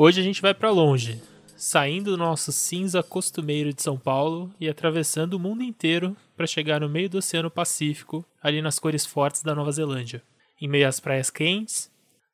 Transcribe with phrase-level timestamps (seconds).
[0.00, 1.20] Hoje a gente vai para longe,
[1.56, 6.80] saindo do nosso cinza costumeiro de São Paulo e atravessando o mundo inteiro para chegar
[6.80, 10.22] no meio do Oceano Pacífico, ali nas cores fortes da Nova Zelândia.
[10.60, 11.90] Em meio às praias quentes,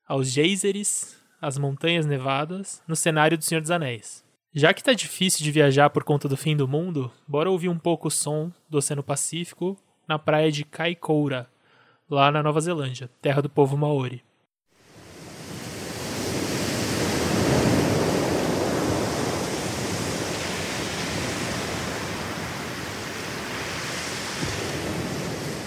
[0.07, 4.24] aos geysers, às montanhas nevadas, no cenário do Senhor dos Anéis.
[4.57, 7.77] Já que tá difícil de viajar por conta do fim do mundo, bora ouvir um
[7.77, 9.77] pouco o som do Oceano Pacífico
[10.07, 11.49] na praia de Kaikoura,
[12.09, 14.23] lá na Nova Zelândia, terra do povo maori.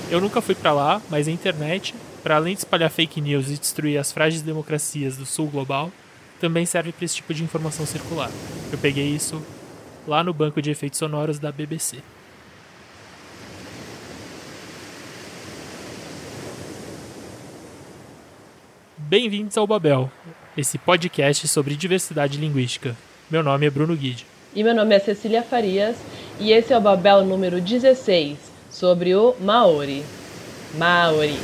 [0.09, 1.93] Eu nunca fui para lá, mas a internet,
[2.23, 5.91] para além de espalhar fake news e destruir as frágeis democracias do sul global,
[6.39, 8.31] também serve para esse tipo de informação circular.
[8.71, 9.41] Eu peguei isso
[10.07, 11.97] lá no banco de efeitos sonoros da BBC.
[18.97, 20.11] Bem-vindos ao Babel,
[20.57, 22.95] esse podcast sobre diversidade linguística.
[23.29, 24.25] Meu nome é Bruno Guide.
[24.53, 25.95] E meu nome é Cecília Farias,
[26.39, 28.37] e esse é o Babel número 16
[28.69, 30.03] sobre o Maori.
[30.77, 31.37] Maori.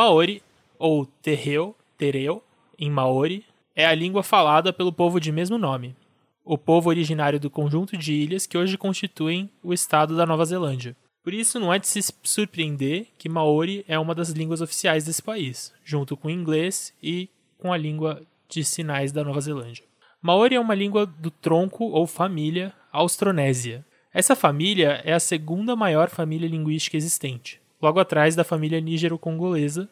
[0.00, 0.42] Maori,
[0.78, 2.42] ou Terreu, Tereu,
[2.78, 3.44] em Maori,
[3.76, 5.94] é a língua falada pelo povo de mesmo nome,
[6.42, 10.96] o povo originário do conjunto de ilhas que hoje constituem o estado da Nova Zelândia.
[11.22, 15.22] Por isso, não é de se surpreender que Maori é uma das línguas oficiais desse
[15.22, 19.84] país, junto com o inglês e com a língua de sinais da Nova Zelândia.
[20.22, 23.84] Maori é uma língua do tronco ou família austronésia.
[24.14, 29.88] Essa família é a segunda maior família linguística existente, logo atrás da família nígero-congolesa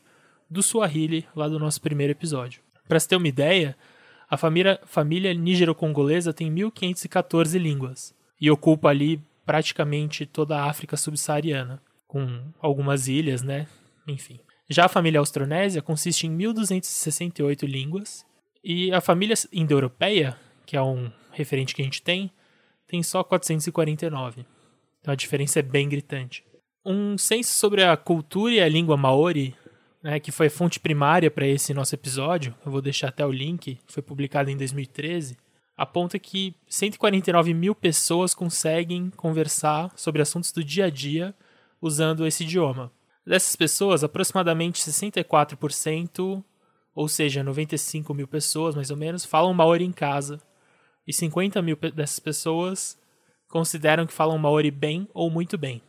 [0.51, 2.63] do Swahili, lá do nosso primeiro episódio.
[2.87, 3.77] Para se ter uma ideia,
[4.31, 11.83] a família, família nígero-congolesa tem 1514 línguas e ocupa ali praticamente toda a África subsaariana,
[12.07, 13.67] com algumas ilhas, né?
[14.07, 14.41] Enfim.
[14.69, 18.27] Já a família austronésia consiste em 1268 línguas
[18.63, 22.31] e a família indo-europeia, que é um referente que a gente tem,
[22.87, 24.45] tem só 449.
[25.01, 26.45] Então a diferença é bem gritante.
[26.91, 29.55] Um censo sobre a cultura e a língua maori
[30.03, 33.79] né, que foi fonte primária para esse nosso episódio, eu vou deixar até o link,
[33.87, 35.37] foi publicado em 2013,
[35.77, 41.35] aponta que 149 mil pessoas conseguem conversar sobre assuntos do dia a dia
[41.79, 42.91] usando esse idioma.
[43.27, 46.43] Dessas pessoas, aproximadamente 64%,
[46.95, 50.41] ou seja, 95 mil pessoas mais ou menos, falam maori em casa,
[51.07, 52.99] e 50 mil dessas pessoas
[53.47, 55.83] consideram que falam maori bem ou muito bem.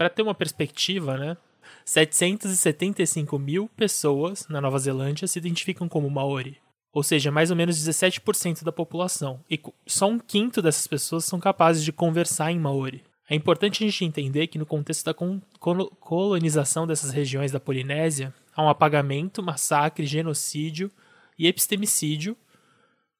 [0.00, 1.36] Para ter uma perspectiva, né,
[1.84, 6.56] 775 mil pessoas na Nova Zelândia se identificam como Maori,
[6.90, 11.38] ou seja, mais ou menos 17% da população, e só um quinto dessas pessoas são
[11.38, 13.04] capazes de conversar em Maori.
[13.28, 18.64] É importante a gente entender que no contexto da colonização dessas regiões da Polinésia, há
[18.64, 20.90] um apagamento, massacre, genocídio
[21.38, 22.34] e epistemicídio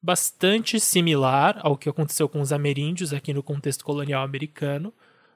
[0.01, 4.91] bastante similar ao que aconteceu com os ameríndios aqui no contexto colonial americano,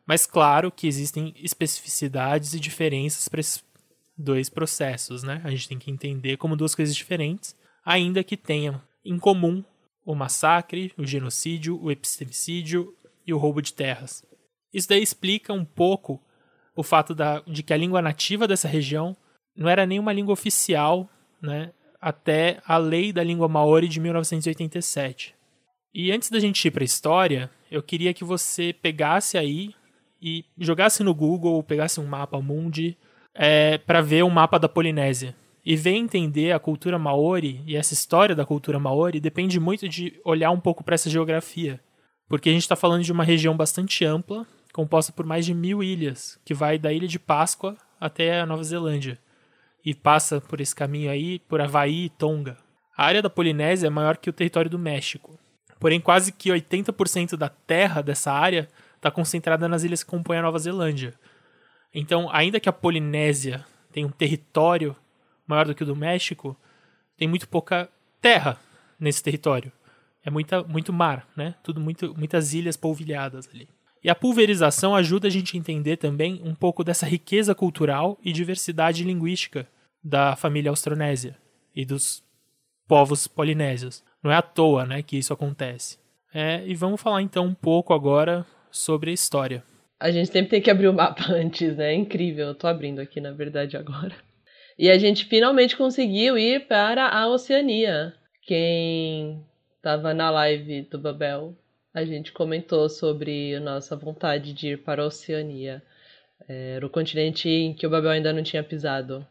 [0.08, 3.64] mas claro que existem especificidades e diferenças para esses
[4.18, 5.42] dois processos, né?
[5.44, 9.64] A gente tem que entender como duas coisas diferentes, ainda que tenham em comum
[10.06, 12.96] o massacre, o genocídio, o epistemicídio
[13.26, 14.24] e o roubo de terras.
[14.74, 16.22] Isso daí explica um pouco
[16.76, 19.16] o fato da, de que a língua nativa dessa região
[19.56, 21.10] não era nem uma língua oficial,
[21.42, 21.72] né?
[22.00, 25.34] Até a lei da língua maori de 1987.
[25.94, 29.74] E antes da gente ir para a história, eu queria que você pegasse aí
[30.26, 32.98] e jogasse no Google ou pegasse um mapa mundi
[33.32, 35.36] é, para ver um mapa da Polinésia.
[35.64, 40.20] E ver entender a cultura maori e essa história da cultura maori depende muito de
[40.24, 41.80] olhar um pouco para essa geografia,
[42.28, 45.84] porque a gente está falando de uma região bastante ampla, composta por mais de mil
[45.84, 49.20] ilhas, que vai da Ilha de Páscoa até a Nova Zelândia.
[49.84, 52.58] E passa por esse caminho aí por Havaí e Tonga.
[52.98, 55.38] A área da Polinésia é maior que o território do México,
[55.80, 58.68] porém quase que 80% da terra dessa área
[59.06, 61.14] está concentrada nas ilhas que compõem a Nova Zelândia.
[61.94, 64.96] Então, ainda que a Polinésia tenha um território
[65.48, 66.58] maior do que o do México,
[67.16, 67.88] tem muito pouca
[68.20, 68.58] terra
[69.00, 69.72] nesse território.
[70.24, 71.54] É muita, muito mar, né?
[71.62, 73.70] Tudo muito, muitas ilhas polvilhadas ali.
[74.04, 78.32] E a pulverização ajuda a gente a entender também um pouco dessa riqueza cultural e
[78.32, 79.68] diversidade linguística
[80.04, 81.38] da família austronésia
[81.76, 82.24] e dos
[82.88, 84.04] povos polinésios.
[84.24, 86.00] Não é à toa né, que isso acontece.
[86.34, 89.64] É, e vamos falar então um pouco agora sobre a história.
[90.00, 91.92] A gente sempre tem que abrir o mapa antes, né?
[91.92, 92.48] É incrível.
[92.48, 94.16] Eu tô abrindo aqui, na verdade, agora.
[94.78, 98.14] E a gente finalmente conseguiu ir para a Oceania.
[98.44, 99.44] Quem
[99.78, 101.56] estava na live do Babel,
[101.94, 105.82] a gente comentou sobre a nossa vontade de ir para a Oceania.
[106.48, 109.26] Era o continente em que o Babel ainda não tinha pisado.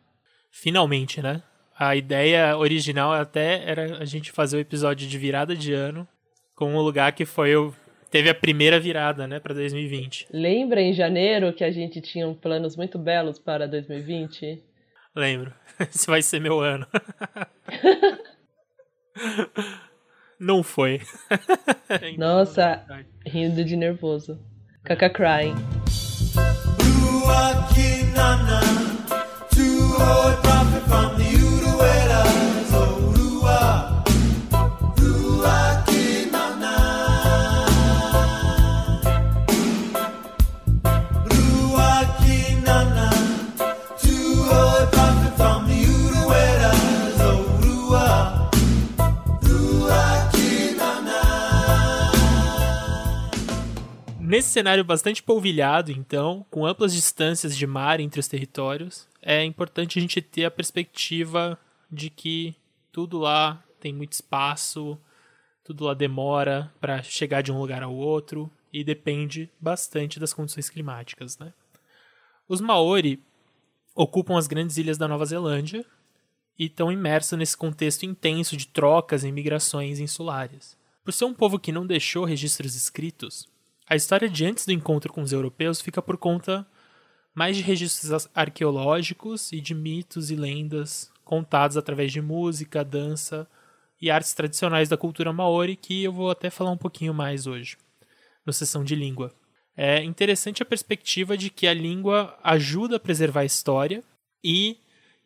[0.50, 1.42] Finalmente, né?
[1.78, 6.08] A ideia original até era a gente fazer o episódio de virada de ano
[6.54, 7.74] com um lugar que foi o
[8.14, 10.28] teve a primeira virada, né, para 2020.
[10.32, 14.62] Lembra em janeiro que a gente tinha planos muito belos para 2020?
[15.16, 15.52] Lembro.
[15.80, 16.86] Esse vai ser meu ano.
[20.38, 21.00] Não foi.
[22.16, 22.84] Nossa,
[23.26, 24.38] rindo de nervoso.
[24.84, 25.56] Caca crying.
[54.34, 59.96] Nesse cenário bastante polvilhado, então, com amplas distâncias de mar entre os territórios, é importante
[59.96, 61.56] a gente ter a perspectiva
[61.88, 62.52] de que
[62.90, 64.98] tudo lá tem muito espaço,
[65.62, 70.68] tudo lá demora para chegar de um lugar ao outro e depende bastante das condições
[70.68, 71.52] climáticas, né?
[72.48, 73.22] Os Maori
[73.94, 75.86] ocupam as grandes ilhas da Nova Zelândia
[76.58, 80.76] e estão imersos nesse contexto intenso de trocas e migrações insulares.
[81.04, 83.53] Por ser um povo que não deixou registros escritos,
[83.86, 86.66] a história de antes do encontro com os europeus fica por conta
[87.34, 93.46] mais de registros arqueológicos e de mitos e lendas contados através de música, dança
[94.00, 97.76] e artes tradicionais da cultura maori que eu vou até falar um pouquinho mais hoje,
[98.46, 99.34] no sessão de língua.
[99.76, 104.02] É interessante a perspectiva de que a língua ajuda a preservar a história
[104.42, 104.78] e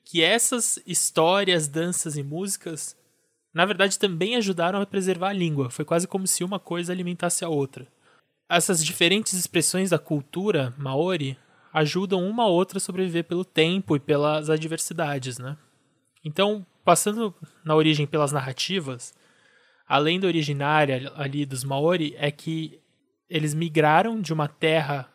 [0.04, 2.96] que essas histórias, danças e músicas,
[3.52, 5.68] na verdade, também ajudaram a preservar a língua.
[5.68, 7.86] Foi quase como se uma coisa alimentasse a outra
[8.48, 11.36] essas diferentes expressões da cultura maori
[11.72, 15.56] ajudam uma a outra a sobreviver pelo tempo e pelas adversidades, né?
[16.24, 17.34] Então, passando
[17.64, 19.14] na origem pelas narrativas,
[19.86, 22.80] a lenda originária ali dos maori é que
[23.28, 25.08] eles migraram de uma terra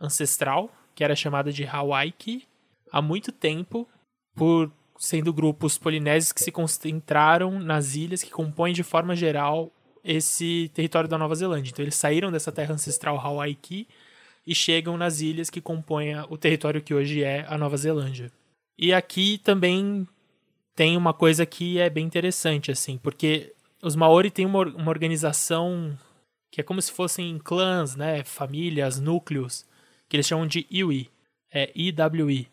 [0.00, 2.46] ancestral, que era chamada de Hawaii,
[2.90, 3.88] há muito tempo,
[4.34, 9.72] por sendo grupos polinésios que se concentraram nas ilhas que compõem de forma geral
[10.04, 11.70] esse território da Nova Zelândia.
[11.70, 13.86] Então eles saíram dessa terra ancestral Hawaii
[14.46, 18.30] e chegam nas ilhas que compõem o território que hoje é a Nova Zelândia.
[18.76, 20.06] E aqui também
[20.74, 23.52] tem uma coisa que é bem interessante, assim, porque
[23.82, 25.96] os Maori têm uma, uma organização
[26.50, 29.64] que é como se fossem clãs, né, famílias, núcleos,
[30.08, 31.10] que eles chamam de Iwi,
[31.50, 32.48] é IWI,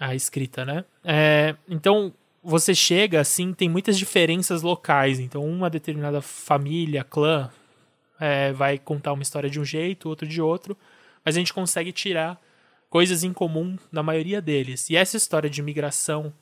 [0.00, 0.84] a escrita, né?
[1.04, 5.20] É, então, você chega assim, tem muitas diferenças locais.
[5.20, 7.50] Então, uma determinada família, clã,
[8.18, 10.76] é, vai contar uma história de um jeito, outro de outro,
[11.24, 12.40] mas a gente consegue tirar
[12.90, 14.90] coisas em comum na maioria deles.
[14.90, 16.32] E essa história de migração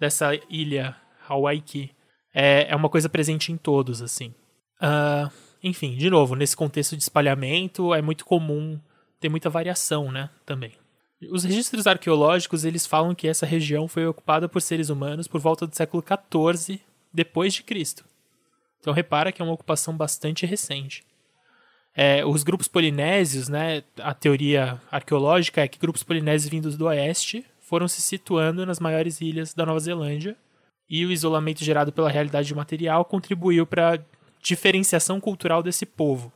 [0.00, 0.96] dessa ilha
[1.28, 1.90] Hawaii
[2.34, 4.34] é, é uma coisa presente em todos, assim.
[4.80, 5.30] Uh,
[5.62, 8.80] enfim, de novo, nesse contexto de espalhamento, é muito comum
[9.20, 10.72] ter muita variação, né, também.
[11.30, 15.66] Os registros arqueológicos eles falam que essa região foi ocupada por seres humanos por volta
[15.66, 16.80] do século XIV
[17.12, 18.04] depois de Cristo.
[18.78, 21.04] Então repara que é uma ocupação bastante recente.
[21.92, 27.44] É, os grupos polinésios, né, a teoria arqueológica é que grupos polinésios vindos do oeste
[27.58, 30.36] foram se situando nas maiores ilhas da Nova Zelândia
[30.88, 33.98] e o isolamento gerado pela realidade material contribuiu para a
[34.40, 36.32] diferenciação cultural desse povo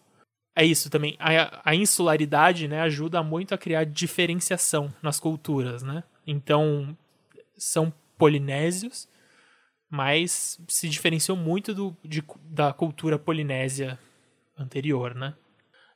[0.54, 1.16] é isso também.
[1.18, 5.82] A, a, insularidade né, ajuda muito a criar diferenciação nas culturas.
[5.82, 6.04] Né?
[6.26, 6.96] Então,
[7.56, 9.08] são polinésios,
[9.90, 13.98] mas se diferenciam muito do, de, da cultura polinésia
[14.58, 15.14] anterior.
[15.14, 15.34] Né?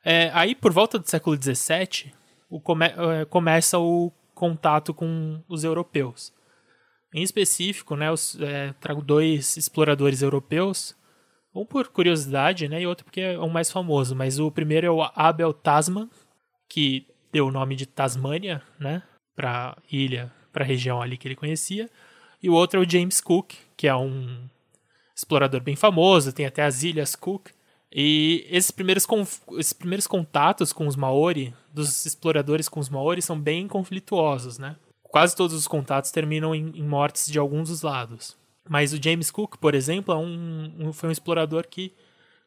[0.05, 2.13] É, aí, por volta do século XVII,
[2.49, 6.33] o come, é, começa o contato com os europeus.
[7.13, 10.95] Em específico, né, os, é, trago dois exploradores europeus
[11.57, 12.83] um por curiosidade, né?
[12.83, 14.15] E outro porque é o mais famoso.
[14.15, 16.09] Mas o primeiro é o Abel Tasman,
[16.69, 19.03] que deu o nome de Tasmânia, né?
[19.35, 21.91] Pra ilha, pra região ali que ele conhecia.
[22.43, 24.49] E o outro é o James Cook, que é um
[25.15, 27.49] explorador bem famoso, tem até as Ilhas Cook.
[27.91, 29.07] E esses primeiros,
[29.59, 34.77] esses primeiros contatos com os Maori, dos exploradores com os Maori, são bem conflituosos, né?
[35.03, 38.37] Quase todos os contatos terminam em, em mortes de alguns dos lados.
[38.69, 41.93] Mas o James Cook, por exemplo, é um, um, foi um explorador que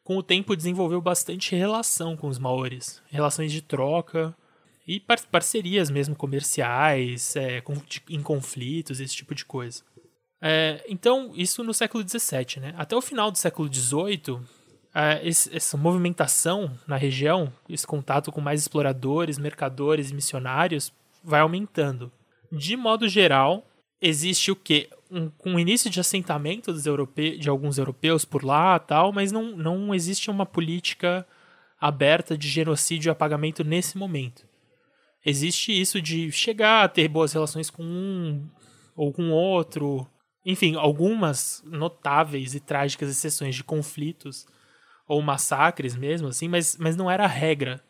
[0.02, 4.34] com o tempo desenvolveu bastante relação com os maores, relações de troca
[4.86, 7.74] e par parcerias mesmo comerciais, é, com,
[8.08, 9.82] em conflitos, esse tipo de coisa.
[10.42, 12.60] É, então, isso no século XVII.
[12.60, 12.74] Né?
[12.76, 14.40] Até o final do século XVIII,
[14.94, 21.40] é, esse, essa movimentação na região, esse contato com mais exploradores, mercadores e missionários, vai
[21.40, 22.10] aumentando.
[22.50, 23.64] De modo geral,
[24.00, 24.88] existe o quê?
[25.10, 27.36] Um, um início de assentamento europe...
[27.38, 31.26] de alguns europeus por lá tal, mas não, não existe uma política
[31.80, 34.48] aberta de genocídio e apagamento nesse momento
[35.24, 38.48] existe isso de chegar a ter boas relações com um
[38.96, 40.06] ou com outro.
[40.44, 44.46] Enfim, algumas notáveis e trágicas exceções de conflitos
[45.06, 47.82] ou massacres mesmo, assim, mas, mas não era a regra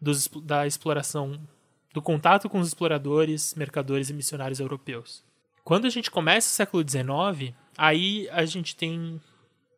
[0.00, 1.40] dos, da exploração,
[1.92, 5.24] do contato com os exploradores, mercadores e missionários europeus.
[5.64, 9.20] Quando a gente começa o século XIX, aí a gente tem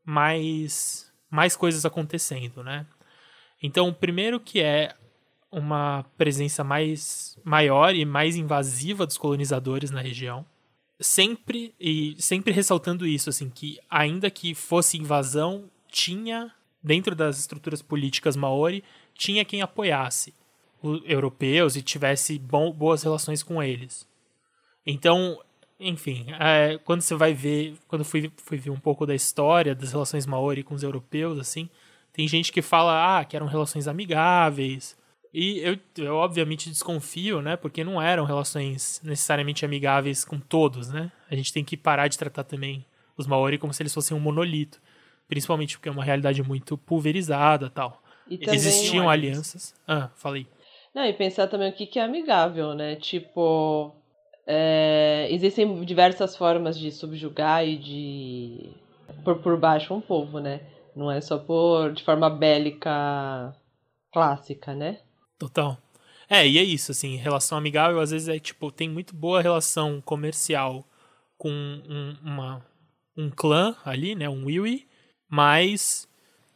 [0.05, 2.87] mais, mais coisas acontecendo, né?
[3.62, 4.95] Então, o primeiro que é
[5.53, 10.47] uma presença mais maior e mais invasiva dos colonizadores na região.
[10.99, 16.51] Sempre e sempre ressaltando isso assim que ainda que fosse invasão, tinha
[16.83, 18.83] dentro das estruturas políticas maori,
[19.15, 20.35] tinha quem apoiasse
[20.83, 24.09] os europeus e tivesse bom, boas relações com eles.
[24.87, 25.39] Então,
[25.89, 29.93] enfim, é, quando você vai ver, quando fui, fui ver um pouco da história das
[29.93, 31.69] relações maori com os europeus, assim,
[32.12, 34.97] tem gente que fala ah, que eram relações amigáveis,
[35.33, 37.57] e eu, eu, obviamente desconfio, né?
[37.57, 41.11] Porque não eram relações necessariamente amigáveis com todos, né?
[41.31, 42.85] A gente tem que parar de tratar também
[43.17, 44.79] os Maori como se eles fossem um monolito.
[45.27, 48.03] Principalmente porque é uma realidade muito pulverizada tal.
[48.29, 49.75] E Existiam alianças.
[49.89, 50.47] Ah, falei.
[50.95, 52.97] Não, e pensar também o que, que é amigável, né?
[52.97, 53.97] Tipo.
[54.46, 58.72] É, existem diversas formas de subjugar e de
[59.25, 60.61] pôr por baixo um povo, né?
[60.94, 63.54] Não é só por de forma bélica
[64.12, 64.99] clássica, né?
[65.38, 65.78] Total.
[66.28, 70.00] É, e é isso, assim, relação amigável às vezes é tipo, tem muito boa relação
[70.00, 70.84] comercial
[71.37, 72.64] com um, uma,
[73.16, 74.87] um clã ali, né, um Iwi,
[75.28, 76.08] mas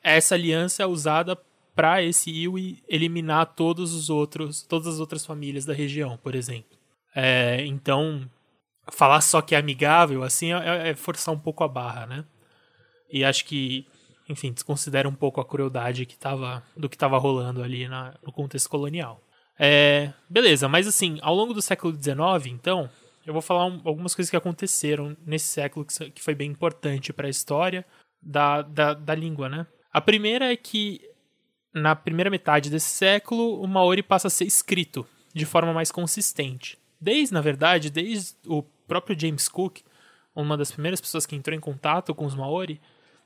[0.02, 1.36] essa aliança é usada
[1.74, 6.75] para esse Iwi eliminar todos os outros, todas as outras famílias da região, por exemplo.
[7.16, 8.30] É, então,
[8.92, 12.25] falar só que é amigável, assim, é, é forçar um pouco a barra, né?
[13.11, 13.87] E acho que
[14.28, 18.32] enfim, desconsidera um pouco a crueldade que tava, do que estava rolando ali na, no
[18.32, 19.23] contexto colonial.
[19.58, 22.90] É, beleza, mas assim, ao longo do século XIX, então,
[23.25, 27.12] eu vou falar um, algumas coisas que aconteceram nesse século que, que foi bem importante
[27.12, 27.87] para a história
[28.20, 29.66] da, da, da língua, né?
[29.92, 31.00] A primeira é que,
[31.73, 36.78] na primeira metade desse século, o Maori passa a ser escrito de forma mais consistente.
[37.00, 39.80] Desde, na verdade, desde o próprio James Cook,
[40.34, 42.80] uma das primeiras pessoas que entrou em contato com os Maori,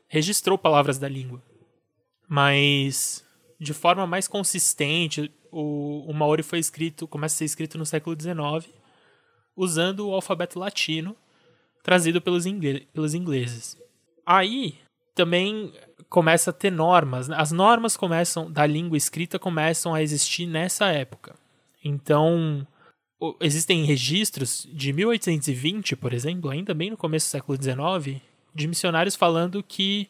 [0.08, 1.42] registrou palavras da língua.
[2.28, 3.24] Mas
[3.58, 8.16] de forma mais consistente, o, o Maori foi escrito, começa a ser escrito no século
[8.18, 8.72] XIX,
[9.56, 11.14] usando o alfabeto latino
[11.82, 13.76] trazido pelos, ingle pelos ingleses.
[14.24, 14.78] Aí
[15.14, 15.72] também
[16.08, 17.28] começa a ter normas.
[17.28, 17.36] Né?
[17.38, 21.34] As normas começam da língua escrita começam a existir nessa época.
[21.84, 22.66] Então,
[23.40, 28.20] existem registros de 1820, por exemplo, ainda bem no começo do século XIX,
[28.54, 30.08] de missionários falando que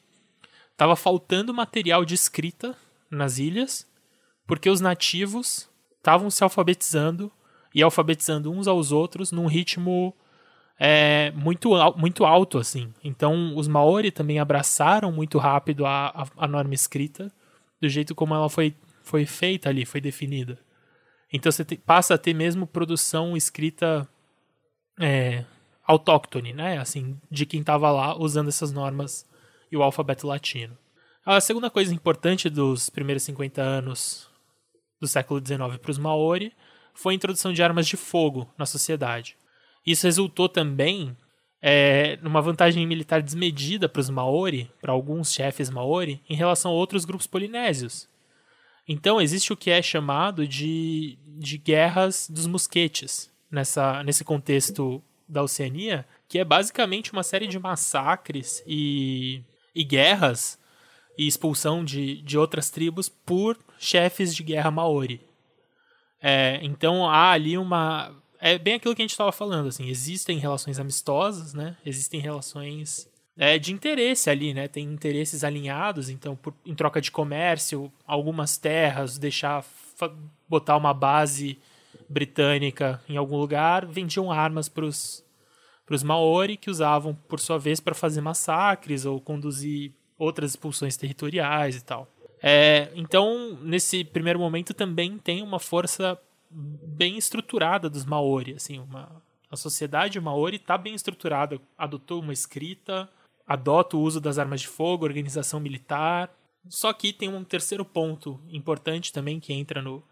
[0.73, 2.77] estava faltando material de escrita
[3.11, 3.87] nas ilhas,
[4.47, 7.31] porque os nativos estavam se alfabetizando
[7.75, 10.15] e alfabetizando uns aos outros num ritmo
[10.79, 12.93] é, muito, muito alto, assim.
[13.05, 17.31] Então, os Maori também abraçaram muito rápido a, a, a norma escrita,
[17.81, 20.59] do jeito como ela foi, foi feita ali, foi definida.
[21.33, 24.09] Então, você te, passa a ter mesmo produção escrita
[24.99, 25.45] é,
[25.85, 26.79] autóctone, né?
[26.79, 29.27] Assim, de quem estava lá usando essas normas
[29.71, 30.77] e o alfabeto latino.
[31.25, 34.29] A segunda coisa importante dos primeiros 50 anos
[35.01, 36.53] do século XIX para os Maori
[36.95, 39.37] foi a introdução de armas de fogo na sociedade.
[39.87, 41.17] Isso resultou também
[41.63, 46.75] é, numa vantagem militar desmedida para os Maori, para alguns chefes Maori, em relação a
[46.75, 48.09] outros grupos polinésios.
[48.93, 55.45] Então existe o que é chamado de, de guerras dos mosquetes nessa, nesse contexto da
[55.45, 60.59] Oceania, que é basicamente uma série de massacres e, e guerras
[61.17, 65.21] e expulsão de, de outras tribos por chefes de guerra maori.
[66.21, 68.13] É, então há ali uma.
[68.41, 71.77] É bem aquilo que a gente estava falando, assim, existem relações amistosas, né?
[71.87, 73.09] Existem relações
[73.43, 74.69] é, de interesse ali, né?
[74.69, 79.65] Tem interesses alinhados, então, por, em troca de comércio, algumas terras, deixar
[80.47, 81.59] botar uma base
[82.07, 85.25] britânica em algum lugar vendiam armas para os
[86.05, 91.85] Maori, que usavam, por sua vez, para fazer massacres ou conduzir outras expulsões territoriais e
[91.85, 92.07] tal.
[92.43, 96.21] É, então, nesse primeiro momento também tem uma força
[96.51, 99.11] bem estruturada dos Maori, assim, uma
[99.51, 103.09] a sociedade Maori está bem estruturada, adotou uma escrita,
[103.51, 106.33] adota o uso das armas de fogo, organização militar.
[106.69, 110.05] Só que tem um terceiro ponto importante também que entra no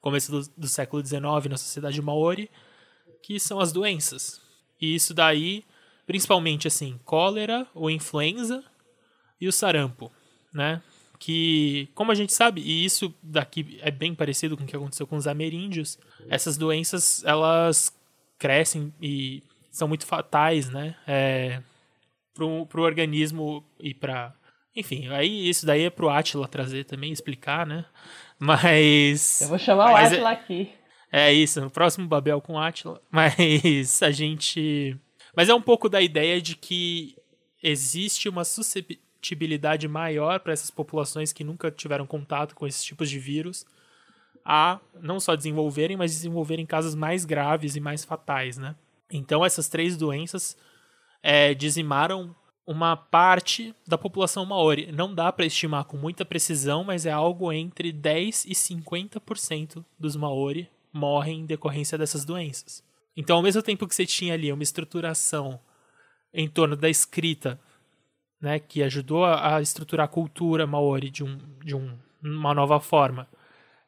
[0.00, 2.48] começo do, do século XIX na sociedade Maori,
[3.20, 4.40] que são as doenças.
[4.80, 5.64] E isso daí,
[6.06, 8.62] principalmente assim, cólera ou influenza
[9.40, 10.12] e o sarampo,
[10.52, 10.80] né?
[11.18, 15.06] Que, como a gente sabe, e isso daqui é bem parecido com o que aconteceu
[15.06, 15.98] com os ameríndios,
[16.28, 17.92] essas doenças, elas
[18.38, 20.94] crescem e são muito fatais, né?
[21.08, 21.60] É,
[22.34, 24.34] pro, pro organismo e para
[24.76, 27.84] enfim, aí isso daí é pro Atila trazer também, explicar, né?
[28.38, 29.40] Mas.
[29.40, 30.72] Eu vou chamar o Atila é, aqui.
[31.12, 33.00] É isso, no próximo Babel com o Atila.
[33.10, 34.96] Mas a gente.
[35.36, 37.16] Mas é um pouco da ideia de que
[37.62, 43.18] existe uma susceptibilidade maior para essas populações que nunca tiveram contato com esses tipos de
[43.18, 43.64] vírus
[44.44, 48.74] a não só desenvolverem, mas desenvolverem casos mais graves e mais fatais, né?
[49.10, 50.56] Então essas três doenças
[51.26, 54.92] é, dizimaram uma parte da população maori.
[54.92, 60.16] Não dá para estimar com muita precisão, mas é algo entre 10 e 50% dos
[60.16, 62.84] maori morrem em decorrência dessas doenças.
[63.16, 65.58] Então, ao mesmo tempo que você tinha ali uma estruturação
[66.32, 67.58] em torno da escrita,
[68.38, 73.26] né, que ajudou a, estruturar a cultura maori de, um, de um, uma nova forma,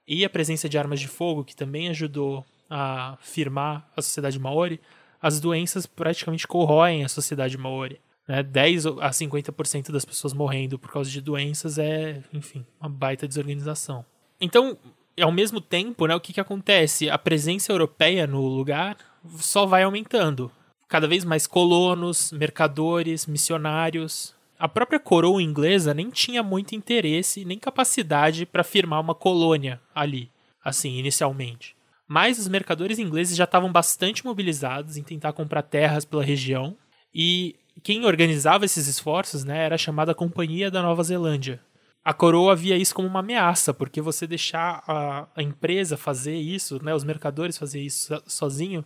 [0.09, 4.81] e a presença de armas de fogo, que também ajudou a firmar a sociedade maori,
[5.27, 8.01] as doenças praticamente corroem a sociedade maori.
[8.29, 8.45] Né?
[8.45, 14.05] 10 a 50% das pessoas morrendo por causa de doenças é, enfim, uma baita desorganização.
[14.41, 14.79] Então,
[15.21, 17.11] ao mesmo tempo, né, o que, que acontece?
[17.11, 18.97] A presença europeia no lugar
[19.39, 20.51] só vai aumentando.
[20.89, 27.59] Cada vez mais colonos, mercadores, missionários, a própria coroa inglesa nem tinha muito interesse nem
[27.59, 30.31] capacidade para firmar uma colônia ali,
[30.65, 31.76] assim, inicialmente.
[32.07, 36.77] Mas os mercadores ingleses já estavam bastante mobilizados em tentar comprar terras pela região,
[37.15, 41.61] e quem organizava esses esforços né, era a chamada Companhia da Nova Zelândia.
[42.05, 46.83] A coroa via isso como uma ameaça, porque você deixar a, a empresa fazer isso,
[46.85, 48.85] né, os mercadores fazer isso sozinho,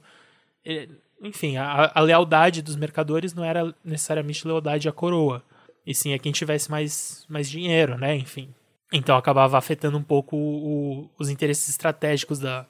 [0.64, 0.88] é,
[1.22, 5.42] enfim, a, a lealdade dos mercadores não era necessariamente lealdade à coroa
[5.87, 8.16] e sim a quem tivesse mais, mais dinheiro, né?
[8.16, 8.54] Enfim.
[8.92, 12.66] Então acabava afetando um pouco o, os interesses estratégicos da,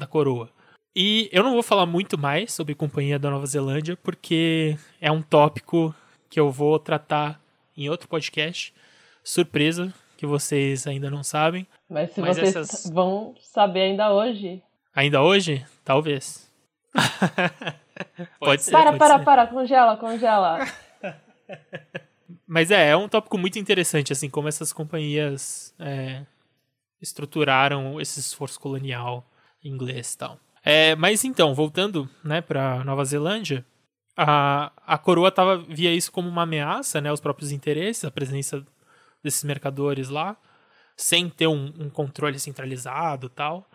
[0.00, 0.50] da coroa.
[0.94, 5.22] E eu não vou falar muito mais sobre Companhia da Nova Zelândia, porque é um
[5.22, 5.94] tópico
[6.28, 7.40] que eu vou tratar
[7.76, 8.74] em outro podcast.
[9.22, 11.66] Surpresa, que vocês ainda não sabem.
[11.88, 12.90] Mas se Mas vocês essas...
[12.90, 14.62] vão saber ainda hoje.
[14.94, 15.64] Ainda hoje?
[15.84, 16.50] Talvez.
[18.40, 18.72] pode ser.
[18.72, 19.24] Para, pode para, ser.
[19.24, 20.66] para, congela, congela.
[22.46, 26.22] Mas é, é um tópico muito interessante, assim, como essas companhias é,
[27.00, 29.24] estruturaram esse esforço colonial
[29.62, 30.38] inglês e tal.
[30.64, 33.64] É, mas então, voltando né, para Nova Zelândia,
[34.16, 38.64] a, a coroa tava, via isso como uma ameaça, né, os próprios interesses, a presença
[39.22, 40.36] desses mercadores lá,
[40.96, 43.68] sem ter um, um controle centralizado tal.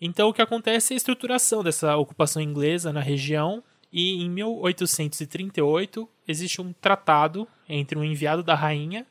[0.00, 6.08] Então, o que acontece é a estruturação dessa ocupação inglesa na região e em 1838
[6.26, 9.06] existe um tratado entre um enviado da rainha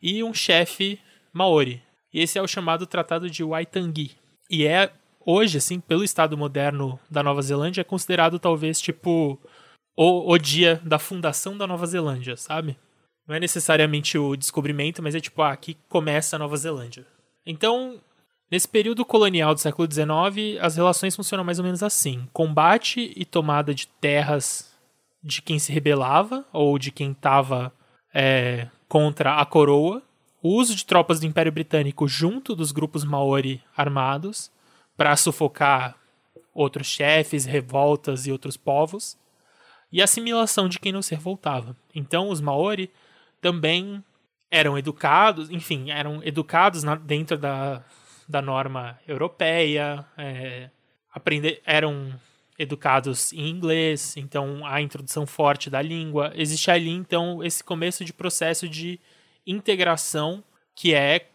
[0.00, 1.00] e um chefe
[1.32, 1.82] maori.
[2.12, 4.16] E esse é o chamado Tratado de Waitangi.
[4.48, 4.92] E é
[5.30, 9.38] hoje, assim, pelo estado moderno da Nova Zelândia, é considerado talvez tipo
[9.96, 12.78] o, o dia da fundação da Nova Zelândia, sabe?
[13.26, 17.06] Não é necessariamente o descobrimento, mas é tipo, ah, aqui começa a Nova Zelândia.
[17.46, 18.00] Então,
[18.50, 23.24] Nesse período colonial do século XIX, as relações funcionam mais ou menos assim: combate e
[23.24, 24.74] tomada de terras
[25.22, 27.72] de quem se rebelava ou de quem estava
[28.12, 30.02] é, contra a coroa,
[30.42, 34.50] o uso de tropas do Império Britânico junto dos grupos maori armados
[35.00, 35.96] para sufocar
[36.52, 39.16] outros chefes, revoltas e outros povos,
[39.90, 41.74] e assimilação de quem não se revoltava.
[41.94, 42.90] Então, os maori
[43.40, 44.04] também
[44.50, 47.82] eram educados, enfim, eram educados na, dentro da,
[48.28, 50.68] da norma europeia, é,
[51.10, 52.12] aprender, eram
[52.58, 56.30] educados em inglês, então a introdução forte da língua.
[56.34, 59.00] Existe ali, então, esse começo de processo de
[59.46, 61.29] integração que é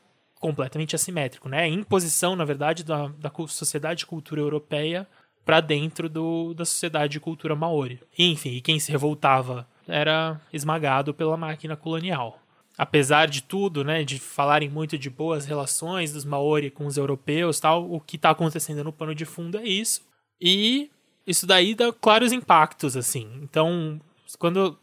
[0.46, 1.68] completamente assimétrico, né?
[1.68, 5.08] Imposição, na verdade, da, da sociedade e cultura europeia
[5.44, 8.00] para dentro do, da sociedade e cultura maori.
[8.18, 12.40] enfim, e quem se revoltava era esmagado pela máquina colonial
[12.78, 17.58] apesar de tudo, né, de falarem muito de boas relações dos Maori com os europeus,
[17.58, 20.02] tal, o que está acontecendo no pano de fundo é isso.
[20.42, 20.92] E
[21.26, 23.30] isso daí dá claros impactos, assim.
[23.42, 23.98] Então,
[24.38, 24.78] quando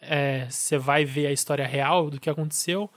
[0.00, 2.90] é, você vai ver a história real do que aconteceu,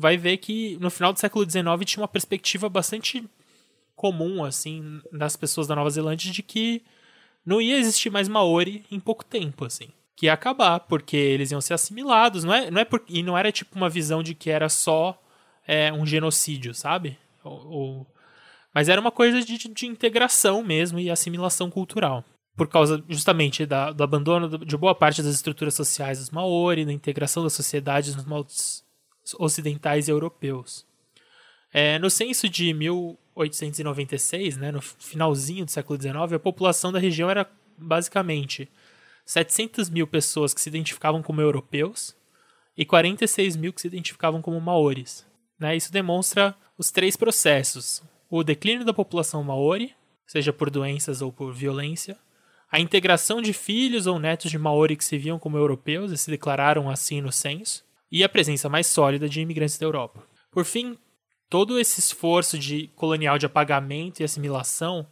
[0.00, 3.22] vai ver que no final do século XIX tinha uma perspectiva bastante
[3.94, 6.82] comum, assim, das pessoas da Nova Zelândia de que
[7.44, 9.88] não ia existir mais Maori em pouco tempo, assim.
[10.16, 12.44] Que ia acabar, porque eles iam ser assimilados.
[12.44, 15.20] Não é, não é por, e não era tipo uma visão de que era só
[15.66, 17.18] é, um genocídio, sabe?
[17.44, 18.06] Ou, ou,
[18.74, 22.24] mas era uma coisa de, de integração mesmo e assimilação cultural
[22.56, 26.92] por causa justamente da, do abandono de boa parte das estruturas sociais dos Maori, da
[26.92, 28.84] integração das sociedades nos moldes
[29.38, 30.86] ocidentais e europeus.
[31.72, 37.30] É, no censo de 1896, né, no finalzinho do século XIX, a população da região
[37.30, 38.68] era basicamente
[39.24, 42.16] 700 mil pessoas que se identificavam como europeus
[42.76, 45.24] e 46 mil que se identificavam como maores.
[45.58, 45.76] Né?
[45.76, 49.94] Isso demonstra os três processos: o declínio da população maori,
[50.26, 52.18] seja por doenças ou por violência,
[52.70, 56.30] a integração de filhos ou netos de Maori que se viam como europeus e se
[56.30, 60.22] declararam assim no censo, e a presença mais sólida de imigrantes da Europa.
[60.50, 60.98] Por fim,
[61.48, 65.06] todo esse esforço de colonial de apagamento e assimilação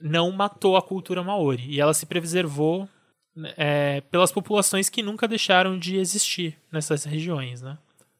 [0.00, 2.88] não matou a cultura maori e ela se preservou
[3.56, 7.78] é, pelas populações que nunca deixaram de existir nessas regiões né,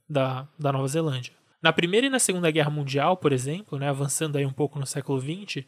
[0.08, 1.32] da, da Nova Zelândia.
[1.62, 4.86] Na Primeira e na Segunda Guerra Mundial, por exemplo, né, avançando aí um pouco no
[4.86, 5.64] século XX,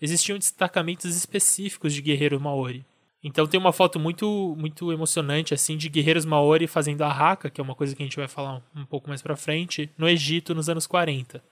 [0.00, 2.84] existiam destacamentos específicos de guerreiros maori.
[3.22, 7.60] Então tem uma foto muito muito emocionante assim de guerreiros maori fazendo a haka, que
[7.60, 10.54] é uma coisa que a gente vai falar um pouco mais para frente, no Egito
[10.54, 11.42] nos anos 40.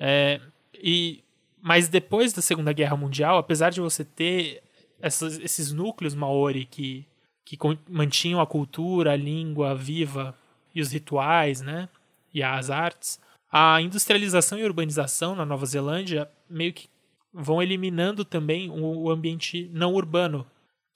[0.00, 0.40] É,
[0.74, 1.22] e
[1.62, 4.62] mas depois da Segunda Guerra Mundial, apesar de você ter
[5.00, 7.06] essas, esses núcleos maori que
[7.44, 10.36] que mantinham a cultura, a língua viva
[10.72, 11.88] e os rituais, né,
[12.32, 16.88] e as artes, a industrialização e urbanização na Nova Zelândia meio que
[17.32, 20.46] vão eliminando também o ambiente não urbano,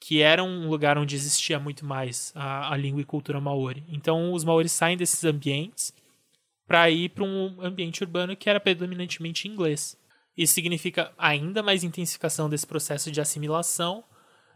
[0.06, 3.82] que era um lugar onde existia muito mais a, a língua e cultura maori.
[3.88, 5.94] Então os maoris saem desses ambientes
[6.66, 9.98] para ir para um ambiente urbano que era predominantemente inglês.
[10.36, 14.04] Isso significa ainda mais intensificação desse processo de assimilação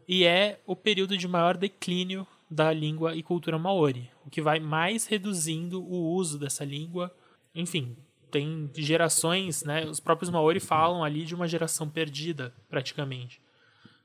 [0.06, 4.60] e é o período de maior declínio da língua e cultura maori, o que vai
[4.60, 7.10] mais reduzindo o uso dessa língua,
[7.54, 7.96] enfim,
[8.30, 9.86] tem gerações, né?
[9.86, 13.40] Os próprios Maori falam ali de uma geração perdida, praticamente.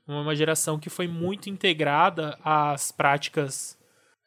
[0.06, 3.78] Uma geração que foi muito integrada às práticas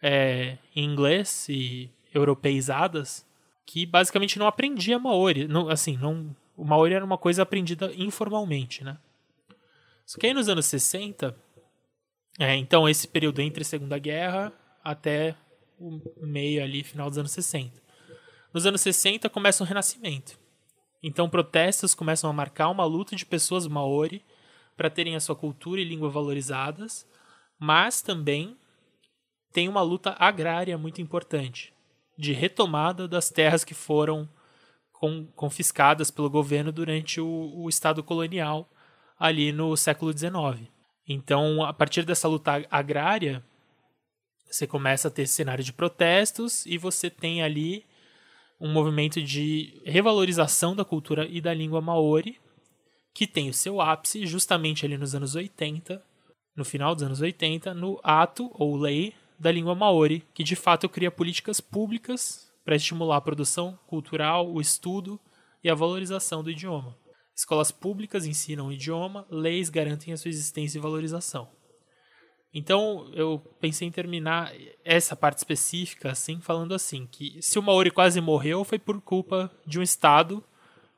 [0.02, 3.26] é, em inglês e europeizadas,
[3.66, 5.48] que basicamente não aprendia Maori.
[5.48, 8.98] Não, assim, não, o Maori era uma coisa aprendida informalmente, né?
[10.06, 11.36] Só que aí nos anos 60,
[12.40, 15.36] é, então esse período entre a Segunda Guerra até
[15.78, 17.82] o meio ali, final dos anos 60.
[18.54, 20.40] Nos anos 60 começa um renascimento.
[21.04, 24.24] Então protestos começam a marcar uma luta de pessoas maori
[24.78, 27.06] para terem a sua cultura e língua valorizadas,
[27.60, 28.56] mas também
[29.52, 31.74] tem uma luta agrária muito importante,
[32.18, 34.30] de retomada das terras que foram
[35.36, 38.70] confiscadas pelo governo durante o, o Estado colonial
[39.20, 40.70] ali no século XIX.
[41.08, 43.44] Então, a partir dessa luta agrária,
[44.50, 47.86] você começa a ter esse cenário de protestos e você tem ali
[48.60, 52.40] um movimento de revalorização da cultura e da língua maori,
[53.18, 56.00] que tem o seu ápice justamente ali nos anos 80,
[56.56, 60.88] no final dos anos 80, no ato ou lei da língua maori, que de fato
[60.88, 65.20] cria políticas públicas para estimular a produção cultural, o estudo
[65.64, 66.96] e a valorização do idioma.
[67.36, 71.50] Escolas públicas ensinam o idioma, leis garantem a sua existência e valorização.
[72.54, 74.54] Então, eu pensei em terminar
[74.86, 79.52] essa parte específica assim, falando assim, que se o Maori quase morreu foi por culpa
[79.66, 80.44] de um estado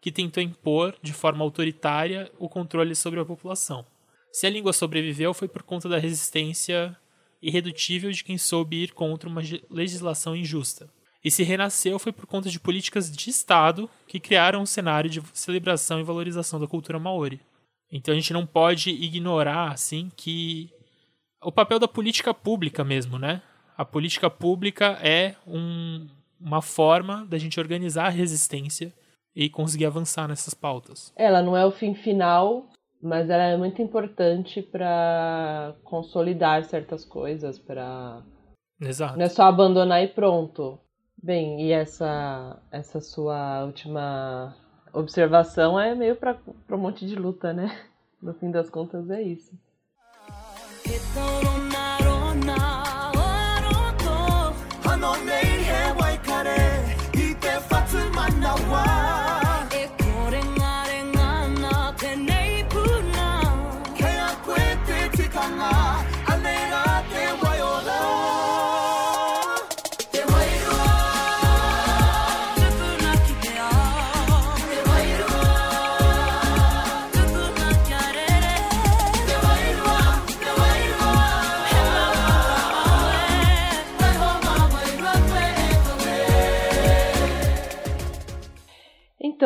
[0.02, 3.86] que tentou impor de forma autoritária o controle sobre a população.
[4.32, 6.96] Se a língua sobreviveu foi por conta da resistência
[7.42, 10.90] irredutível de quem soube ir contra uma legislação injusta.
[11.24, 15.22] E se renasceu foi por conta de políticas de Estado que criaram um cenário de
[15.34, 17.42] celebração e valorização da cultura maori.
[17.92, 20.70] Então a gente não pode ignorar assim que
[21.42, 23.42] o papel da política pública mesmo, né?
[23.78, 26.08] A política pública é um,
[26.40, 28.94] uma forma da gente organizar a resistência
[29.36, 31.14] e conseguir avançar nessas pautas.
[31.16, 32.68] Ela não é o fim final,
[33.02, 38.22] mas ela é muito importante para consolidar certas coisas, para
[38.82, 39.18] Exato.
[39.18, 40.80] Não é só abandonar e pronto.
[41.22, 44.56] Bem, e essa essa sua última
[44.94, 46.38] observação é meio para
[46.72, 47.78] um monte de luta, né?
[48.22, 49.58] No fim das contas é isso.
[50.86, 51.60] Então,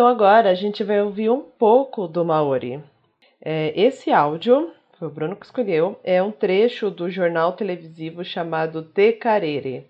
[0.06, 2.80] agora a gente vai ouvir um pouco do Maori.
[3.42, 8.84] É, esse áudio, foi o Bruno que escolheu, é um trecho do jornal televisivo chamado
[8.84, 9.86] Te Carere.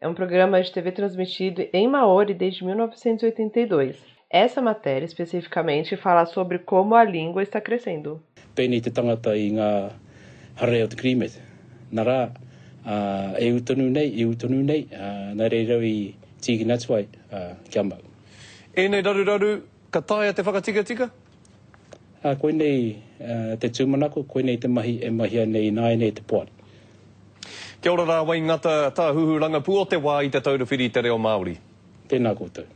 [0.00, 3.96] É um programa de TV transmitido em Maori desde 1982.
[4.30, 8.22] Essa matéria especificamente fala sobre como a língua está crescendo.
[12.84, 13.50] Uh, e
[13.90, 14.24] nei, e
[14.62, 15.34] nei, uh,
[17.66, 18.07] uh.
[18.74, 19.50] E nei raru raru,
[19.90, 21.10] ka taia te whakatika tika?
[22.24, 26.12] Uh, koe nei uh, te tūmanako, koe nei te mahi, e mahia nei nai nei
[26.12, 26.50] te poari.
[27.80, 30.90] Kia ora rā wai ngata tā huhuranga pu o te wā i te tauru whiri
[30.90, 31.54] te reo Māori.
[32.08, 32.66] Tēnā koutou.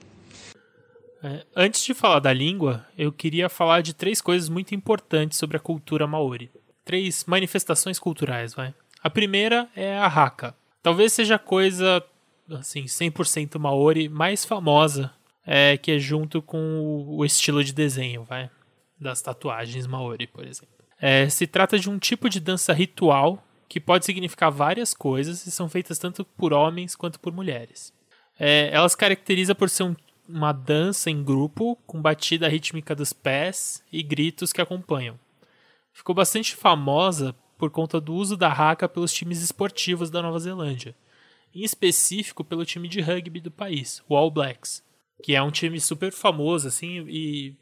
[1.24, 5.56] É, antes de falar da língua, eu queria falar de três coisas muito importantes sobre
[5.56, 6.50] a cultura maori.
[6.84, 8.74] Três manifestações culturais, vai.
[9.00, 10.54] A primeira é a haka.
[10.82, 12.02] Talvez seja a coisa,
[12.50, 15.12] assim, 100% maori mais famosa,
[15.46, 18.50] é, que é junto com o estilo de desenho, vai.
[18.98, 20.74] Das tatuagens maori, por exemplo.
[21.00, 25.50] É, se trata de um tipo de dança ritual que pode significar várias coisas e
[25.50, 27.92] são feitas tanto por homens quanto por mulheres.
[28.38, 29.96] É, ela se caracteriza por ser um
[30.28, 35.18] uma dança em grupo com batida rítmica dos pés e gritos que acompanham.
[35.92, 40.96] Ficou bastante famosa por conta do uso da haka pelos times esportivos da Nova Zelândia,
[41.54, 44.82] em específico pelo time de rugby do país, o All Blacks,
[45.22, 47.56] que é um time super famoso assim e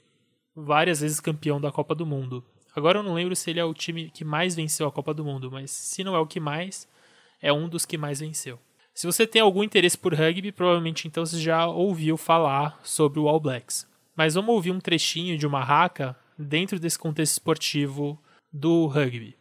[0.55, 2.45] várias vezes campeão da Copa do Mundo.
[2.75, 5.25] Agora eu não lembro se ele é o time que mais venceu a Copa do
[5.25, 6.89] Mundo, mas se não é o que mais,
[7.41, 8.59] é um dos que mais venceu.
[8.95, 13.29] Se você tem algum interesse por rugby, provavelmente então você já ouviu falar sobre o
[13.29, 13.89] All Blacks.
[14.15, 18.21] Mas vamos ouvir um trechinho de uma raca dentro desse contexto esportivo
[18.53, 19.37] do rugby.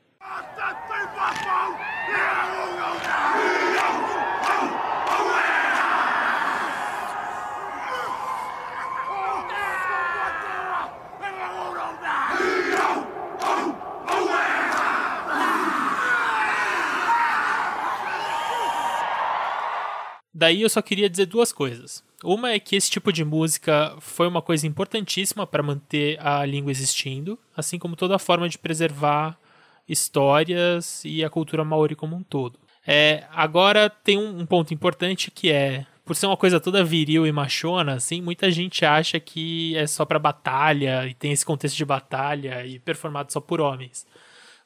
[20.40, 22.02] Daí eu só queria dizer duas coisas.
[22.24, 26.72] Uma é que esse tipo de música foi uma coisa importantíssima para manter a língua
[26.72, 29.38] existindo, assim como toda a forma de preservar
[29.86, 32.58] histórias e a cultura maori como um todo.
[32.88, 37.28] É, agora tem um, um ponto importante que é, por ser uma coisa toda viril
[37.28, 41.76] e machona, assim, muita gente acha que é só para batalha e tem esse contexto
[41.76, 44.08] de batalha e performado só por homens.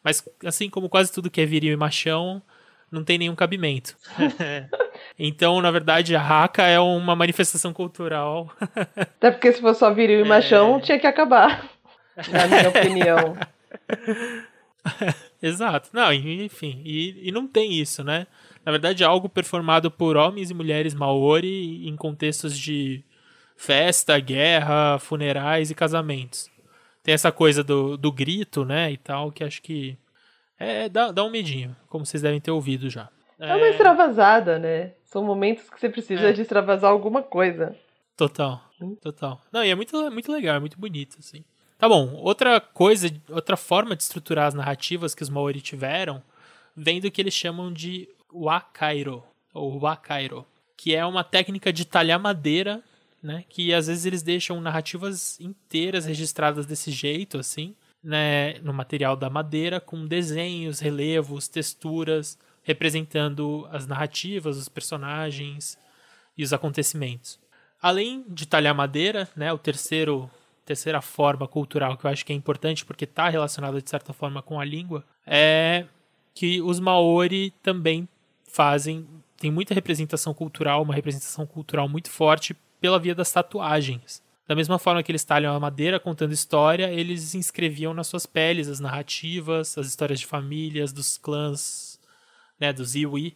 [0.04, 2.44] Mas assim como quase tudo que é viril e machão,
[2.92, 3.98] não tem nenhum cabimento.
[5.18, 8.52] então, na verdade, a Haka é uma manifestação cultural.
[8.96, 10.82] Até porque se fosse só viril e machão, é...
[10.82, 11.70] tinha que acabar.
[12.30, 13.38] Na minha opinião.
[15.42, 15.90] Exato.
[15.94, 16.82] Não, enfim.
[16.84, 18.28] E, e não tem isso, né?
[18.66, 23.04] Na verdade, é algo performado por homens e mulheres maori em contextos de
[23.58, 26.50] festa, guerra, funerais e casamentos.
[27.04, 29.98] Tem essa coisa do, do grito, né, e tal, que acho que
[30.58, 33.10] é, dá, dá um medinho, como vocês devem ter ouvido já.
[33.44, 34.94] É, é uma extravasada, né?
[35.04, 36.32] São momentos que você precisa é.
[36.32, 37.76] de extravasar alguma coisa.
[38.16, 38.96] Total, hum?
[38.96, 39.42] total.
[39.52, 41.44] Não, e é muito, muito legal, é muito bonito, assim.
[41.78, 46.24] Tá bom, outra coisa, outra forma de estruturar as narrativas que os Maori tiveram
[46.76, 49.22] vem do que eles chamam de wakairo,
[49.54, 50.46] ou wakairo,
[50.78, 52.82] que é uma técnica de talhar madeira,
[53.22, 59.16] né, que às vezes eles deixam narrativas inteiras registradas desse jeito, assim, né, no material
[59.16, 65.78] da madeira com desenhos, relevos, texturas representando as narrativas, os personagens
[66.38, 67.40] e os acontecimentos.
[67.82, 70.30] Além de talhar madeira, né, o terceiro
[70.66, 74.42] terceira forma cultural que eu acho que é importante porque está relacionada de certa forma
[74.42, 75.86] com a língua é
[76.34, 78.08] que os maori também
[78.46, 79.06] fazem
[79.44, 84.24] tem muita representação cultural, uma representação cultural muito forte pela via das tatuagens.
[84.48, 88.70] Da mesma forma que eles talham a madeira contando história, eles inscreviam nas suas peles
[88.70, 91.93] as narrativas, as histórias de famílias, dos clãs,
[92.64, 93.36] né, dos iwi,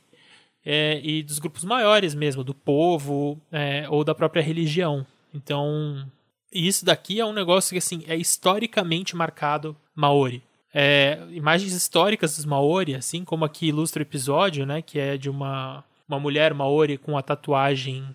[0.66, 5.06] é, e dos grupos maiores mesmo, do povo é, ou da própria religião.
[5.34, 6.10] Então,
[6.52, 10.42] isso daqui é um negócio que assim é historicamente marcado Maori.
[10.74, 15.30] É, imagens históricas dos Maori, assim como aqui ilustra o episódio, né, que é de
[15.30, 18.08] uma, uma mulher Maori com a tatuagem,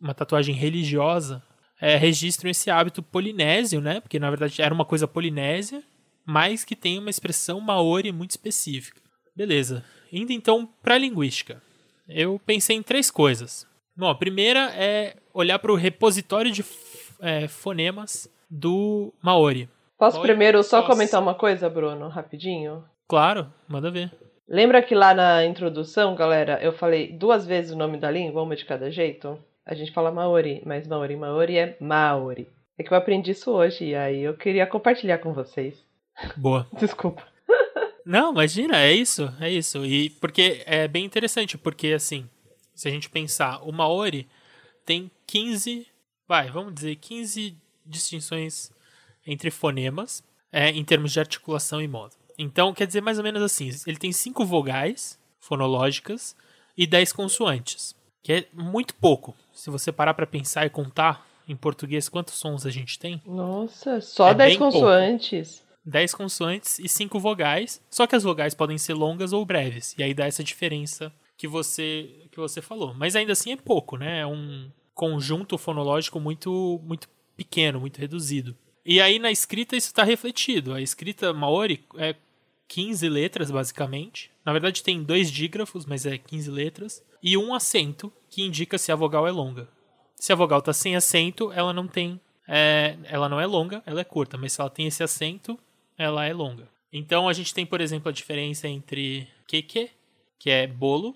[0.00, 1.42] uma tatuagem religiosa
[1.80, 4.00] é, registram esse hábito polinésio, né?
[4.00, 5.82] Porque na verdade era uma coisa polinésia,
[6.26, 9.00] mas que tem uma expressão maori muito específica.
[9.34, 9.82] Beleza.
[10.12, 11.62] Indo então para a linguística.
[12.08, 13.66] Eu pensei em três coisas.
[13.96, 16.64] Bom, a primeira é olhar para o repositório de
[17.20, 19.68] é, fonemas do Maori.
[19.98, 20.28] Posso Maori?
[20.30, 20.92] primeiro só Posso.
[20.92, 22.84] comentar uma coisa, Bruno, rapidinho?
[23.06, 24.10] Claro, manda ver.
[24.48, 28.56] Lembra que lá na introdução, galera, eu falei duas vezes o nome da língua, uma
[28.56, 29.38] de cada jeito?
[29.64, 32.48] A gente fala Maori, mas Maori Maori é Maori.
[32.76, 35.84] É que eu aprendi isso hoje e aí eu queria compartilhar com vocês.
[36.36, 36.66] Boa.
[36.80, 37.22] Desculpa.
[38.10, 39.86] Não, imagina, é isso, é isso.
[39.86, 42.28] E porque é bem interessante, porque assim,
[42.74, 44.26] se a gente pensar, o Maori
[44.84, 45.86] tem 15,
[46.26, 48.72] vai, vamos dizer, 15 distinções
[49.24, 52.16] entre fonemas, é, em termos de articulação e modo.
[52.36, 56.34] Então, quer dizer mais ou menos assim, ele tem cinco vogais fonológicas
[56.76, 57.94] e 10 consoantes,
[58.24, 59.36] que é muito pouco.
[59.52, 64.00] Se você parar para pensar e contar em português quantos sons a gente tem, Nossa,
[64.00, 64.78] só É 10 bem pouco.
[65.80, 65.90] Consoantes.
[65.90, 70.02] 10 consoantes e 5 vogais, só que as vogais podem ser longas ou breves, e
[70.02, 72.94] aí dá essa diferença que você que você falou.
[72.94, 74.20] Mas ainda assim é pouco, né?
[74.20, 78.56] É um conjunto fonológico muito muito pequeno, muito reduzido.
[78.84, 80.74] E aí na escrita isso está refletido.
[80.74, 82.14] A escrita maori é
[82.68, 84.30] 15 letras basicamente.
[84.44, 88.92] Na verdade tem dois dígrafos, mas é 15 letras e um acento que indica se
[88.92, 89.68] a vogal é longa.
[90.16, 94.00] Se a vogal está sem acento, ela não tem é, ela não é longa, ela
[94.00, 95.58] é curta, mas se ela tem esse acento,
[96.00, 96.66] ela é longa.
[96.92, 99.90] Então a gente tem, por exemplo, a diferença entre keke,
[100.38, 101.14] que é bolo,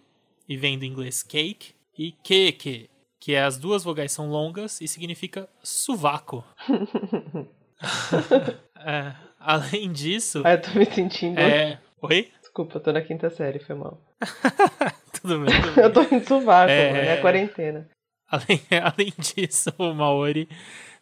[0.48, 4.86] e vem do inglês cake, e keke, que é as duas vogais são longas e
[4.86, 6.44] significa sovaco.
[8.86, 11.38] É, além disso, Ah, eu tô me sentindo.
[11.38, 11.78] é...
[12.02, 12.30] Oi?
[12.40, 13.98] Desculpa, eu tô na quinta série, foi mal.
[15.20, 15.84] Tudo bem, tudo bem.
[15.84, 16.92] Eu tô em sovaco, É.
[16.92, 17.88] mano, é a quarentena.
[18.28, 20.48] Além, além disso, o Maori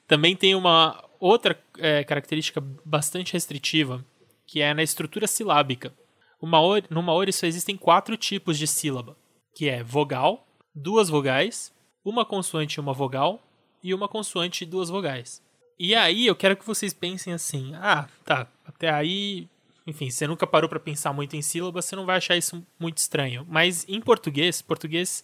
[0.06, 4.04] também tem uma outra é, característica bastante restritiva,
[4.44, 5.94] que é na estrutura silábica.
[6.42, 9.16] Maori, no Maori só existem quatro tipos de sílaba,
[9.54, 11.72] que é vogal, duas vogais,
[12.04, 13.40] uma consoante e uma vogal,
[13.80, 15.40] e uma consoante e duas vogais.
[15.78, 19.48] E aí eu quero que vocês pensem assim, ah, tá, até aí,
[19.86, 22.98] enfim, você nunca parou para pensar muito em sílabas, você não vai achar isso muito
[22.98, 23.46] estranho.
[23.48, 25.22] Mas em português, português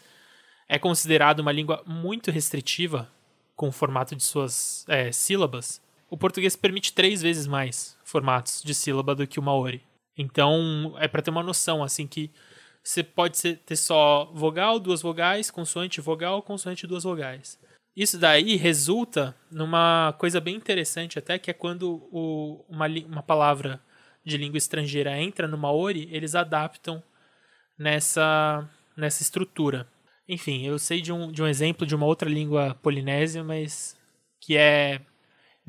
[0.68, 3.10] é considerado uma língua muito restritiva
[3.56, 8.74] com o formato de suas é, sílabas, o português permite três vezes mais formatos de
[8.74, 9.82] sílaba do que o maori.
[10.16, 12.30] Então, é para ter uma noção, assim, que
[12.82, 17.58] você pode ter só vogal, duas vogais, consoante, vogal, consoante, duas vogais.
[17.94, 23.80] Isso daí resulta numa coisa bem interessante até, que é quando o, uma, uma palavra
[24.24, 27.02] de língua estrangeira entra no maori, eles adaptam
[27.76, 29.86] nessa, nessa estrutura.
[30.28, 33.96] Enfim, eu sei de um, de um exemplo de uma outra língua polinésia, mas
[34.40, 35.00] que é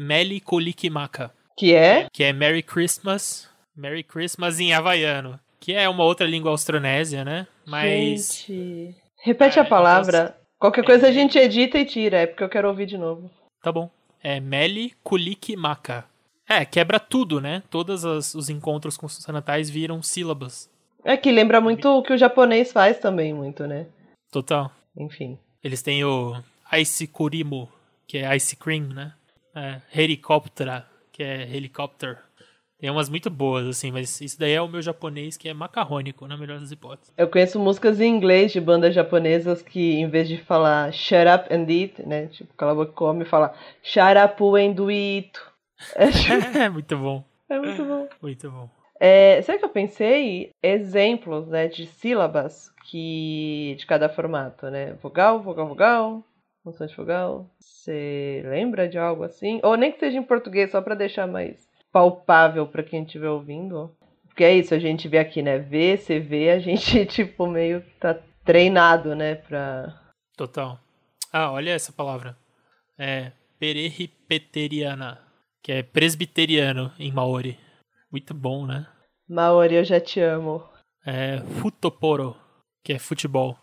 [0.02, 2.08] Meli Kolikimaka, Que é?
[2.14, 7.46] que é Merry Christmas, Merry Christmas em havaiano, que é uma outra língua austronésia, né?
[7.66, 8.96] Mas Gente.
[9.22, 10.38] Repete É, a palavra.
[10.58, 13.30] Qualquer coisa a gente edita e tira, é porque eu quero ouvir de novo.
[13.62, 13.90] tá bom.
[14.24, 16.06] É Meli Kulikimaka.
[16.48, 17.62] É, quebra tudo, né?
[17.70, 20.70] Todos os encontros consonantais viram sílabas.
[21.04, 23.86] É que lembra muito o que o japonês faz também, muito, né?
[24.32, 24.72] Total.
[24.98, 25.38] Enfim.
[25.62, 26.42] Eles têm o
[26.74, 27.70] Ice Kurimo,
[28.08, 29.14] que é ice cream, né?
[29.56, 32.18] É, helicóptera, que é helicopter.
[32.80, 36.26] Tem umas muito boas, assim, mas isso daí é o meu japonês que é macarrônico,
[36.26, 37.14] na melhor das hipóteses.
[37.18, 41.54] Eu conheço músicas em inglês de bandas japonesas que, em vez de falar shut up
[41.54, 42.28] and eat, né?
[42.28, 45.32] Tipo, cala a boca e come, fala shut up and do it.
[45.96, 48.08] É, tipo, É muito bom, é muito bom.
[48.22, 48.70] muito bom.
[48.98, 50.52] É, sabe o que eu pensei?
[50.64, 54.94] Exemplos, né, de sílabas que de cada formato, né?
[55.02, 56.24] Vogal, vogal, vogal,
[56.72, 57.50] consoante vogal.
[57.60, 59.60] Você lembra de algo assim?
[59.64, 63.96] Ou nem que seja em português, só pra deixar mais palpável pra quem estiver ouvindo.
[64.28, 65.58] Porque é isso, a gente vê aqui, né?
[65.58, 70.00] Vê, você vê, a gente, tipo, meio que tá treinado, né, pra...
[70.38, 70.80] Total.
[71.32, 72.38] Ah, olha essa palavra.
[72.98, 75.20] É perihipeteriana,
[75.62, 77.60] que é presbiteriano em maori.
[78.12, 78.88] Muito bom, né?
[79.28, 80.64] Maori, eu já te amo.
[81.06, 82.36] é futoporo,
[82.84, 83.58] que é futebol.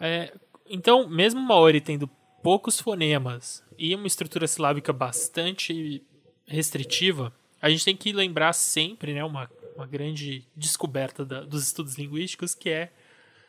[0.00, 0.32] É,
[0.68, 2.08] então, mesmo Maori tendo
[2.46, 6.00] poucos fonemas e uma estrutura silábica bastante
[6.46, 11.98] restritiva, a gente tem que lembrar sempre, né, uma, uma grande descoberta da- dos estudos
[11.98, 12.92] linguísticos, que é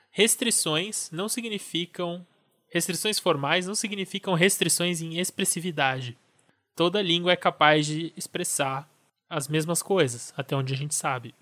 [0.10, 2.26] restrições não significam
[2.72, 6.18] restrições formais não significam restrições em expressividade.
[6.76, 8.89] Toda língua é capaz de expressar
[9.30, 11.36] as mesmas coisas, até onde a gente sabe.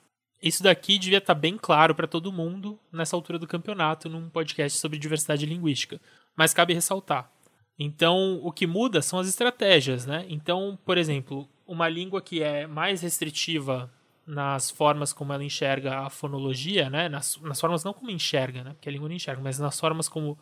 [0.44, 4.78] Isso daqui devia estar bem claro para todo mundo nessa altura do campeonato, num podcast
[4.78, 6.02] sobre diversidade linguística.
[6.36, 7.32] Mas cabe ressaltar.
[7.78, 10.26] Então, o que muda são as estratégias, né?
[10.30, 13.92] Então, por exemplo, uma língua que é mais restritiva
[14.26, 17.10] nas formas como ela enxerga a fonologia, né?
[17.10, 18.72] Nas, nas formas não como enxerga, né?
[18.72, 20.38] Porque a língua não enxerga, mas nas formas como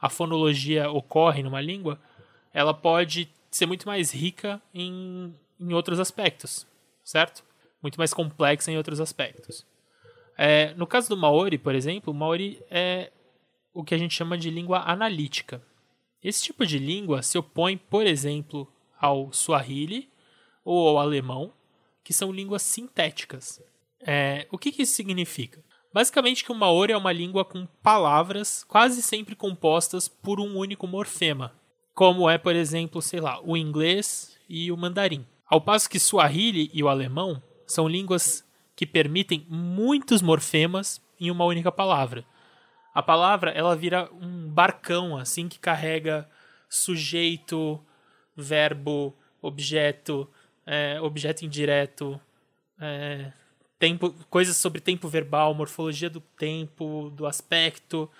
[0.00, 2.00] a fonologia ocorre numa língua,
[2.52, 6.66] ela pode ser muito mais rica em, em outros aspectos,
[7.04, 7.44] certo?
[7.82, 9.66] Muito mais complexa em outros aspectos.
[10.36, 13.10] É, no caso do Maori, por exemplo, o Maori é
[13.74, 15.60] o que a gente chama de língua analítica.
[16.22, 20.08] Esse tipo de língua se opõe, por exemplo, ao Swahili
[20.64, 21.52] ou ao alemão,
[22.02, 23.62] que são línguas sintéticas.
[24.00, 25.62] É, o que, que isso significa?
[25.92, 30.86] Basicamente que o Maori é uma língua com palavras quase sempre compostas por um único
[30.86, 31.52] morfema,
[31.94, 35.26] como é, por exemplo, sei lá, o inglês e o mandarim.
[35.46, 38.44] Ao passo que Swahili e o alemão são línguas
[38.76, 42.24] que permitem muitos morfemas em uma única palavra.
[42.98, 46.28] A palavra ela vira um barcão assim que carrega
[46.68, 47.80] sujeito,
[48.36, 50.28] verbo, objeto,
[50.66, 52.20] é, objeto indireto,
[52.80, 53.30] é,
[53.78, 58.10] tempo, coisas sobre tempo verbal, morfologia do tempo, do aspecto,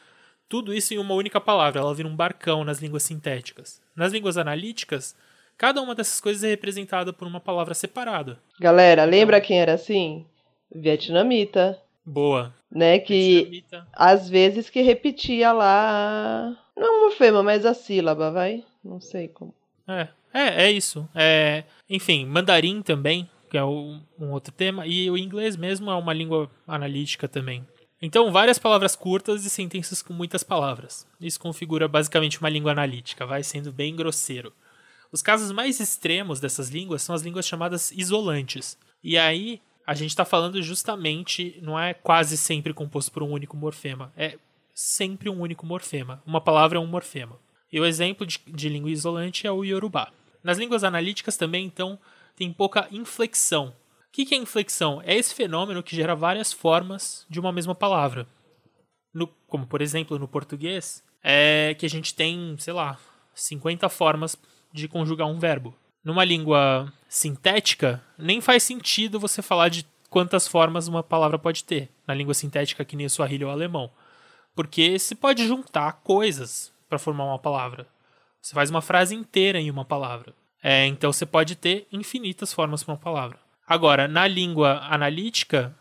[0.48, 1.80] tudo isso em uma única palavra.
[1.80, 3.82] Ela vira um barcão nas línguas sintéticas.
[3.96, 5.16] Nas línguas analíticas,
[5.56, 8.38] cada uma dessas coisas é representada por uma palavra separada.
[8.60, 10.24] Galera, lembra quem era assim?
[10.72, 11.76] Vietnamita.
[12.06, 12.54] Boa.
[12.70, 13.64] Né, que
[13.94, 18.62] às vezes que repetia lá, não o morfema, mas a sílaba, vai?
[18.84, 19.54] Não sei como.
[19.86, 21.08] É, é, é isso.
[21.14, 25.94] É, enfim, mandarim também, que é o- um outro tema, e o inglês mesmo é
[25.94, 27.66] uma língua analítica também.
[28.02, 31.06] Então, várias palavras curtas e sentenças com muitas palavras.
[31.20, 34.52] Isso configura basicamente uma língua analítica, vai sendo bem grosseiro.
[35.10, 38.76] Os casos mais extremos dessas línguas são as línguas chamadas isolantes.
[39.02, 43.56] E aí, a gente está falando justamente, não é quase sempre composto por um único
[43.56, 44.38] morfema, é
[44.74, 46.22] sempre um único morfema.
[46.26, 47.38] Uma palavra é um morfema.
[47.72, 50.12] E o exemplo de, de língua isolante é o Yorubá.
[50.44, 51.98] Nas línguas analíticas também, então,
[52.36, 53.68] tem pouca inflexão.
[53.68, 55.00] O que é inflexão?
[55.06, 58.26] É esse fenômeno que gera várias formas de uma mesma palavra.
[59.14, 62.98] No- como, por exemplo, no português, é que a gente tem, sei lá,
[63.34, 64.36] 50 formas
[64.70, 65.74] de conjugar um verbo.
[66.04, 71.88] Numa língua sintética, nem faz sentido você falar de quantas formas uma palavra pode ter.
[72.06, 73.90] Na língua sintética, que nem o Swahili ou o alemão.
[74.54, 77.86] Porque se pode juntar coisas para formar uma palavra.
[78.40, 80.34] Você faz uma frase inteira em uma palavra.
[80.62, 83.38] É, então você pode ter infinitas formas para uma palavra.
[83.66, 85.74] Agora, na língua analítica,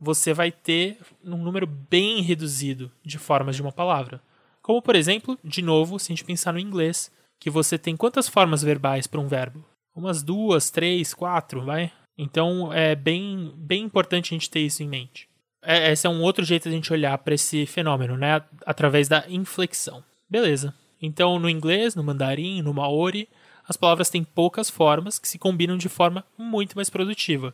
[0.00, 4.20] você vai ter um número bem reduzido de formas de uma palavra.
[4.62, 8.28] Como, por exemplo, de novo, se a gente pensar no inglês, que você tem quantas
[8.28, 9.64] formas verbais para um verbo?
[9.98, 11.90] Umas duas, três, quatro, vai?
[12.16, 15.28] Então é bem, bem importante a gente ter isso em mente.
[15.60, 18.40] É, esse é um outro jeito de a gente olhar para esse fenômeno, né?
[18.64, 20.04] Através da inflexão.
[20.30, 20.72] Beleza.
[21.02, 23.28] Então, no inglês, no mandarim, no maori,
[23.66, 27.52] as palavras têm poucas formas que se combinam de forma muito mais produtiva.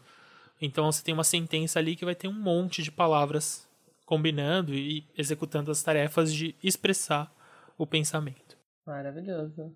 [0.61, 3.67] Então, você tem uma sentença ali que vai ter um monte de palavras
[4.05, 7.33] combinando e executando as tarefas de expressar
[7.79, 8.57] o pensamento.
[8.87, 9.75] Maravilhoso.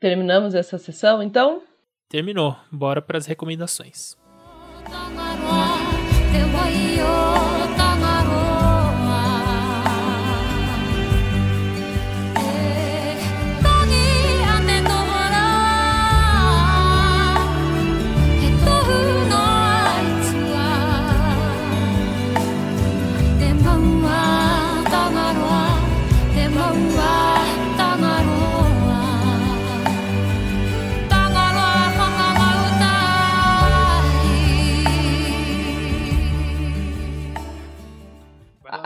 [0.00, 1.62] Terminamos essa sessão, então?
[2.08, 2.56] Terminou.
[2.70, 4.16] Bora para as recomendações.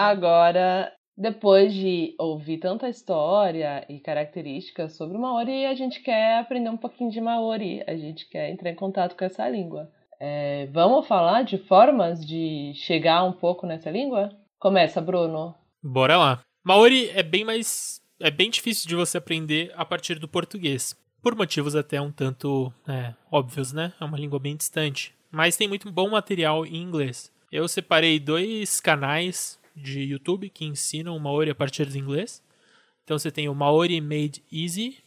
[0.01, 6.71] Agora, depois de ouvir tanta história e características sobre o Maori, a gente quer aprender
[6.71, 9.91] um pouquinho de Maori, a gente quer entrar em contato com essa língua.
[10.19, 14.31] É, vamos falar de formas de chegar um pouco nessa língua?
[14.59, 15.55] Começa, Bruno.
[15.83, 16.41] Bora lá.
[16.65, 18.01] Maori é bem mais.
[18.19, 20.97] É bem difícil de você aprender a partir do português.
[21.23, 23.93] Por motivos até um tanto é, óbvios, né?
[24.01, 25.15] É uma língua bem distante.
[25.31, 27.31] Mas tem muito bom material em inglês.
[27.53, 32.43] Eu separei dois canais de YouTube que ensinam o Maori a partir do inglês.
[33.05, 34.99] Então você tem o Maori Made Easy,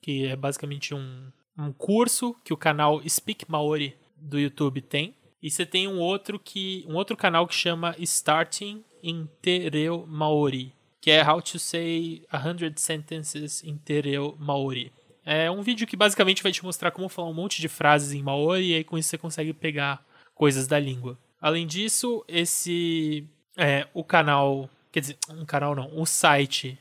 [0.00, 5.14] que é basicamente um, um curso que o canal Speak Maori do YouTube tem.
[5.42, 10.72] E você tem um outro que um outro canal que chama Starting in Tereu Maori,
[11.00, 14.92] que é How to Say 100 Sentences in Tereu Maori.
[15.24, 18.22] É um vídeo que basicamente vai te mostrar como falar um monte de frases em
[18.22, 20.04] Maori e aí com isso você consegue pegar
[20.34, 21.18] coisas da língua.
[21.40, 23.26] Além disso, esse
[23.60, 26.78] é o canal, quer dizer, um canal não, o site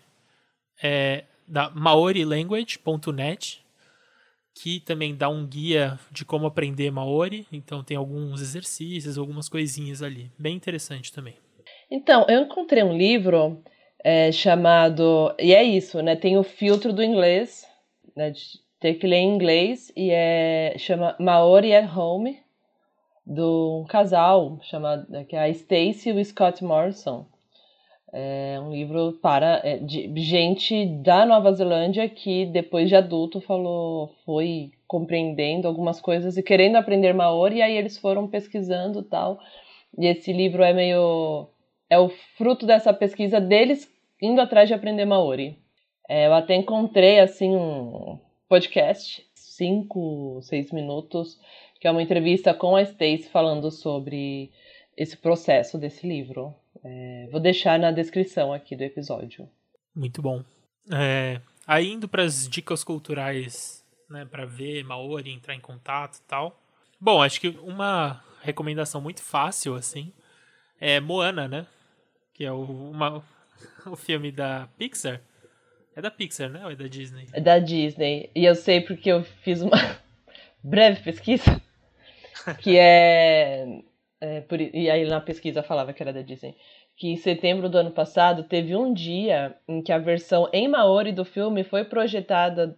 [0.81, 3.63] é da maorilanguage.net,
[4.53, 10.01] que também dá um guia de como aprender Maori, então tem alguns exercícios, algumas coisinhas
[10.01, 11.35] ali, bem interessante também.
[11.89, 13.63] Então, eu encontrei um livro
[14.03, 15.33] é, chamado.
[15.39, 16.15] E é isso, né?
[16.15, 17.65] Tem o filtro do inglês,
[18.15, 18.31] né?
[18.31, 18.41] De
[18.79, 22.39] ter que ler em inglês, e é, chama Maori at Home,
[23.29, 27.27] de um casal chamado, que é a Stacy e o Scott Morrison.
[28.11, 34.15] É um livro para é, de gente da Nova Zelândia que depois de adulto falou,
[34.25, 39.39] foi compreendendo algumas coisas e querendo aprender maori, e aí eles foram pesquisando tal.
[39.95, 41.47] E esse livro é meio
[41.87, 43.87] é o fruto dessa pesquisa deles
[44.19, 45.55] indo atrás de aprender maori.
[46.07, 48.17] É, eu até encontrei assim um
[48.47, 51.37] podcast, cinco, seis minutos,
[51.79, 54.51] que é uma entrevista com a Stacy falando sobre
[54.97, 56.53] esse processo desse livro.
[56.83, 59.49] É, vou deixar na descrição aqui do episódio.
[59.95, 60.43] Muito bom.
[60.91, 66.21] É, aí indo para as dicas culturais, né, para ver Maori, entrar em contato e
[66.23, 66.61] tal.
[66.99, 70.11] Bom, acho que uma recomendação muito fácil assim
[70.81, 71.65] é Moana, né?
[72.33, 73.23] Que é o, uma,
[73.87, 75.21] o filme da Pixar.
[75.95, 76.65] É da Pixar, né?
[76.65, 77.27] Ou é da Disney?
[77.31, 78.29] É da Disney.
[78.35, 79.77] E eu sei porque eu fiz uma
[80.61, 81.61] breve pesquisa
[82.61, 83.81] que é
[84.21, 86.55] é, por, e aí na pesquisa falava que era da Disney,
[86.95, 91.13] que em setembro do ano passado teve um dia em que a versão em Maori
[91.13, 92.77] do filme foi projetada.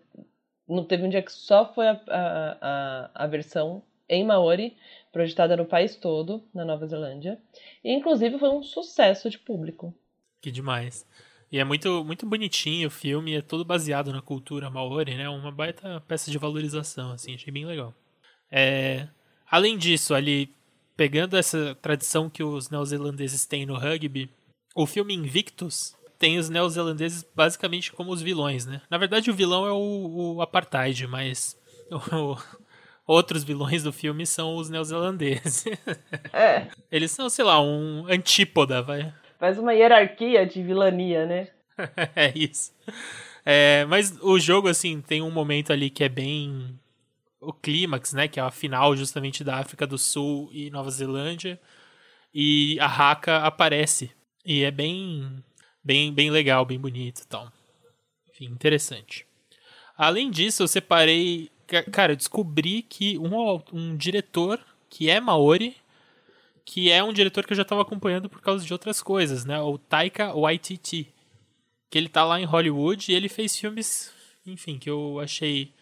[0.67, 4.77] Não teve um dia que só foi a, a, a, a versão em Maori,
[5.11, 7.39] projetada no país todo, na Nova Zelândia.
[7.83, 9.93] E inclusive foi um sucesso de público.
[10.39, 11.07] Que demais.
[11.51, 15.27] E é muito, muito bonitinho o filme, é todo baseado na cultura maori, né?
[15.27, 17.93] Uma baita peça de valorização, assim, achei bem legal.
[18.49, 19.07] É,
[19.51, 20.49] além disso, ali
[20.95, 24.29] pegando essa tradição que os neozelandeses têm no rugby,
[24.73, 28.81] o filme Invictus tem os neozelandeses basicamente como os vilões, né?
[28.89, 31.59] Na verdade, o vilão é o, o apartheid, mas
[31.91, 32.37] o,
[33.07, 35.65] outros vilões do filme são os neozelandeses.
[36.31, 36.67] É.
[36.91, 39.11] Eles são, sei lá, um antípoda, vai.
[39.39, 41.47] Faz uma hierarquia de vilania, né?
[42.15, 42.71] é isso.
[43.43, 46.79] É, mas o jogo, assim, tem um momento ali que é bem
[47.41, 51.59] o clímax, né, que é a final justamente da África do Sul e Nova Zelândia,
[52.33, 54.11] e a Haka aparece
[54.45, 55.43] e é bem
[55.83, 57.51] bem bem legal, bem bonito, tal.
[58.29, 59.25] Enfim, interessante.
[59.97, 61.49] Além disso, eu separei,
[61.91, 65.75] cara, eu descobri que um, um diretor que é maori,
[66.63, 69.59] que é um diretor que eu já estava acompanhando por causa de outras coisas, né,
[69.59, 71.13] o Taika Waititi,
[71.89, 74.13] que ele tá lá em Hollywood e ele fez filmes,
[74.45, 75.73] enfim, que eu achei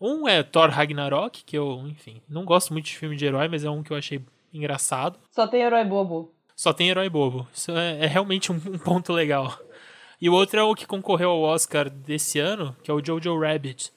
[0.00, 3.64] um é Thor Ragnarok, que eu, enfim, não gosto muito de filme de herói, mas
[3.64, 5.18] é um que eu achei engraçado.
[5.30, 6.32] Só tem herói bobo.
[6.56, 7.46] Só tem herói bobo.
[7.52, 9.58] Isso é, é realmente um, um, ponto legal.
[10.20, 13.38] E o outro é o que concorreu ao Oscar desse ano, que é o Jojo
[13.38, 13.92] Rabbit.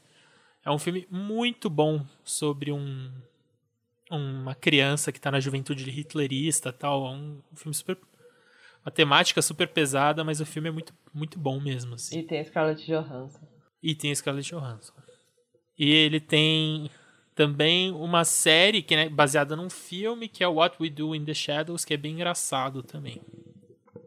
[0.66, 3.12] É um filme muito bom sobre um
[4.12, 7.08] uma criança que está na juventude hitlerista tal.
[7.08, 7.98] É um, um filme super
[8.86, 11.96] uma temática super pesada, mas o filme é muito, muito bom mesmo.
[11.96, 12.20] Assim.
[12.20, 13.48] E tem a Scarlett Johansson.
[13.82, 14.94] E tem a Scarlett Johansson.
[15.78, 16.90] E ele tem
[17.36, 21.34] também uma série que é baseada num filme que é What We Do in the
[21.34, 23.22] Shadows, que é bem engraçado também.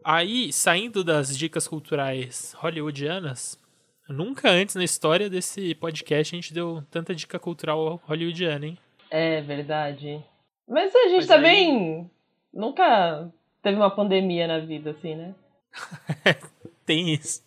[0.03, 3.59] Aí, saindo das dicas culturais hollywoodianas,
[4.07, 8.77] nunca antes na história desse podcast a gente deu tanta dica cultural hollywoodiana, hein?
[9.09, 10.23] É verdade.
[10.67, 12.05] Mas a gente Mas também aí...
[12.53, 13.29] nunca
[13.61, 15.35] teve uma pandemia na vida, assim, né?
[16.85, 17.43] tem isso.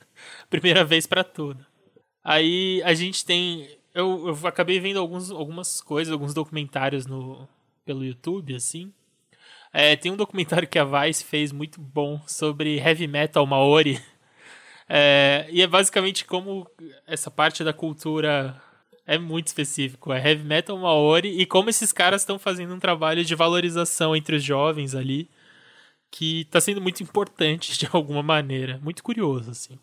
[0.50, 1.64] Primeira vez para tudo.
[2.22, 7.48] Aí a gente tem eu, eu acabei vendo alguns, algumas coisas, alguns documentários no,
[7.84, 8.92] pelo YouTube, assim.
[9.72, 14.00] É, tem um documentário que a Vice fez muito bom sobre heavy metal maori.
[14.92, 16.68] É, e é basicamente como
[17.06, 18.60] essa parte da cultura
[19.06, 20.12] é muito específico.
[20.12, 24.34] É heavy metal maori e como esses caras estão fazendo um trabalho de valorização entre
[24.34, 25.30] os jovens ali
[26.10, 28.80] que está sendo muito importante de alguma maneira.
[28.82, 29.78] Muito curioso, assim.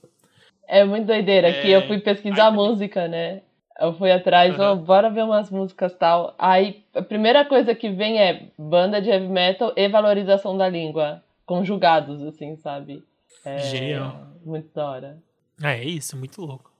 [0.67, 1.61] É muito doideira é...
[1.61, 3.43] que eu fui pesquisar Ai, música, né?
[3.79, 4.71] Eu fui atrás, uhum.
[4.71, 6.33] oh, bora ver umas músicas tal.
[6.37, 11.23] Aí a primeira coisa que vem é banda de heavy metal e valorização da língua.
[11.45, 13.03] Conjugados, assim, sabe?
[13.45, 14.27] É, Genial.
[14.43, 15.17] Muito da hora.
[15.61, 16.71] É, é isso, muito louco.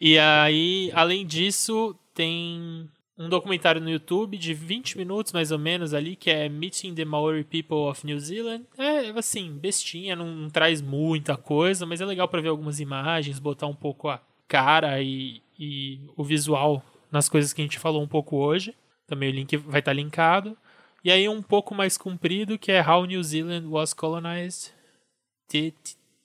[0.00, 5.92] E aí, além disso, tem um documentário no YouTube de 20 minutos, mais ou menos,
[5.92, 8.64] ali, que é Meeting the Maori People of New Zealand.
[8.76, 13.40] É, assim, bestinha, não, não traz muita coisa, mas é legal para ver algumas imagens,
[13.40, 18.02] botar um pouco a cara e, e o visual nas coisas que a gente falou
[18.02, 18.74] um pouco hoje.
[19.06, 20.56] Também o link vai estar linkado.
[21.02, 24.72] E aí um pouco mais comprido, que é How New Zealand Was Colonized,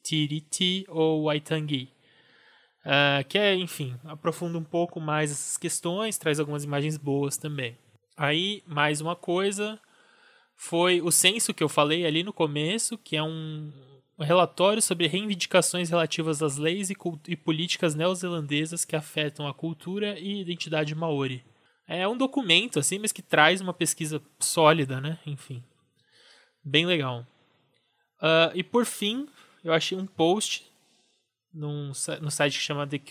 [0.03, 1.89] Tiriti ou Waitangi.
[2.85, 7.77] Uh, que é, enfim, aprofunda um pouco mais essas questões, traz algumas imagens boas também.
[8.17, 9.79] Aí, mais uma coisa,
[10.55, 13.71] foi o censo que eu falei ali no começo, que é um,
[14.17, 16.95] um relatório sobre reivindicações relativas às leis e,
[17.27, 21.43] e políticas neozelandesas que afetam a cultura e identidade maori.
[21.87, 25.19] É um documento, assim, mas que traz uma pesquisa sólida, né?
[25.25, 25.63] Enfim.
[26.63, 27.25] Bem legal.
[28.21, 29.27] Uh, e por fim,
[29.63, 30.71] eu achei um post
[31.53, 31.91] num,
[32.21, 33.01] no site que chama The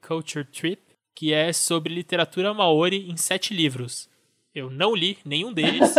[0.00, 0.80] Culture Trip,
[1.14, 4.08] que é sobre literatura maori em sete livros.
[4.54, 5.94] Eu não li nenhum deles,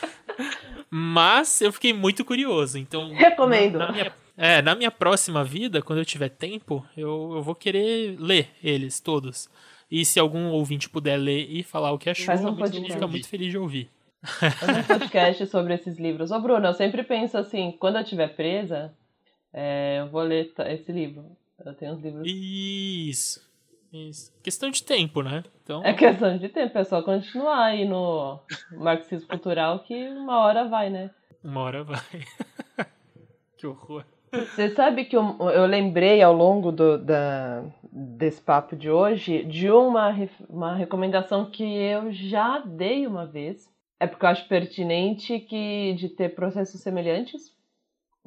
[0.90, 2.78] mas eu fiquei muito curioso.
[2.78, 3.78] Então, recomendo.
[3.78, 7.54] Na, na minha, é, na minha próxima vida, quando eu tiver tempo, eu, eu vou
[7.54, 9.48] querer ler eles todos.
[9.90, 13.06] E se algum ouvinte puder ler e falar o que achou, Faz um eu ficar
[13.06, 13.90] muito feliz de ouvir.
[14.22, 16.30] Faz um podcast sobre esses livros.
[16.30, 18.92] Ô, Bruno, eu sempre penso assim, quando eu estiver presa,
[19.52, 21.24] é, eu vou ler esse livro.
[21.64, 22.22] Eu tenho uns livros.
[22.26, 23.47] Isso.
[23.92, 24.32] Isso.
[24.42, 25.42] Questão de tempo, né?
[25.62, 28.38] Então, É questão de tempo, é só continuar aí no
[28.72, 31.10] marxismo cultural que uma hora vai, né?
[31.42, 31.98] uma hora vai.
[33.56, 34.04] que horror.
[34.30, 39.70] Você sabe que eu, eu lembrei ao longo do, da, desse papo de hoje de
[39.70, 40.14] uma,
[40.48, 43.68] uma recomendação que eu já dei uma vez.
[43.98, 47.56] É porque eu acho pertinente que de ter processos semelhantes.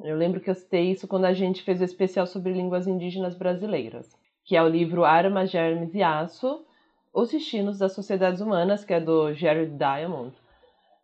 [0.02, 3.36] Eu lembro que eu citei isso quando a gente fez o especial sobre línguas indígenas
[3.36, 4.10] brasileiras,
[4.44, 6.64] que é o livro Armas, Germes e Aço,
[7.12, 10.34] Os Destinos das Sociedades Humanas, que é do Jared Diamond.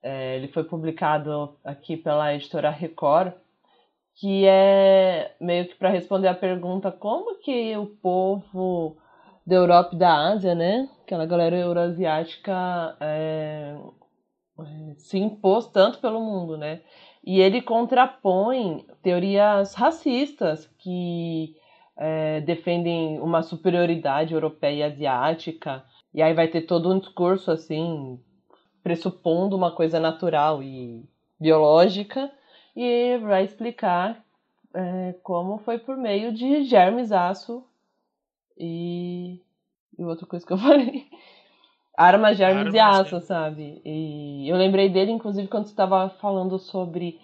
[0.02, 3.32] É, ele foi publicado aqui pela editora Record
[4.20, 8.96] que é meio que para responder a pergunta como que o povo
[9.46, 13.76] da Europa e da Ásia, né, aquela galera euroasiática é,
[14.96, 16.80] se impôs tanto pelo mundo, né?
[17.24, 21.54] E ele contrapõe teorias racistas que
[21.98, 25.84] é, defendem uma superioridade europeia e asiática.
[26.14, 28.18] E aí vai ter todo um discurso assim,
[28.82, 31.04] pressupondo uma coisa natural e
[31.38, 32.30] biológica
[32.74, 34.22] e vai explicar
[34.72, 37.64] é, como foi por meio de germes, aço
[38.56, 39.40] e,
[39.98, 41.06] e outra coisa que eu falei.
[41.96, 43.26] Armas, germes e Armas, aço, germes.
[43.26, 43.82] sabe?
[43.84, 47.18] E eu lembrei dele, inclusive, quando você estava falando sobre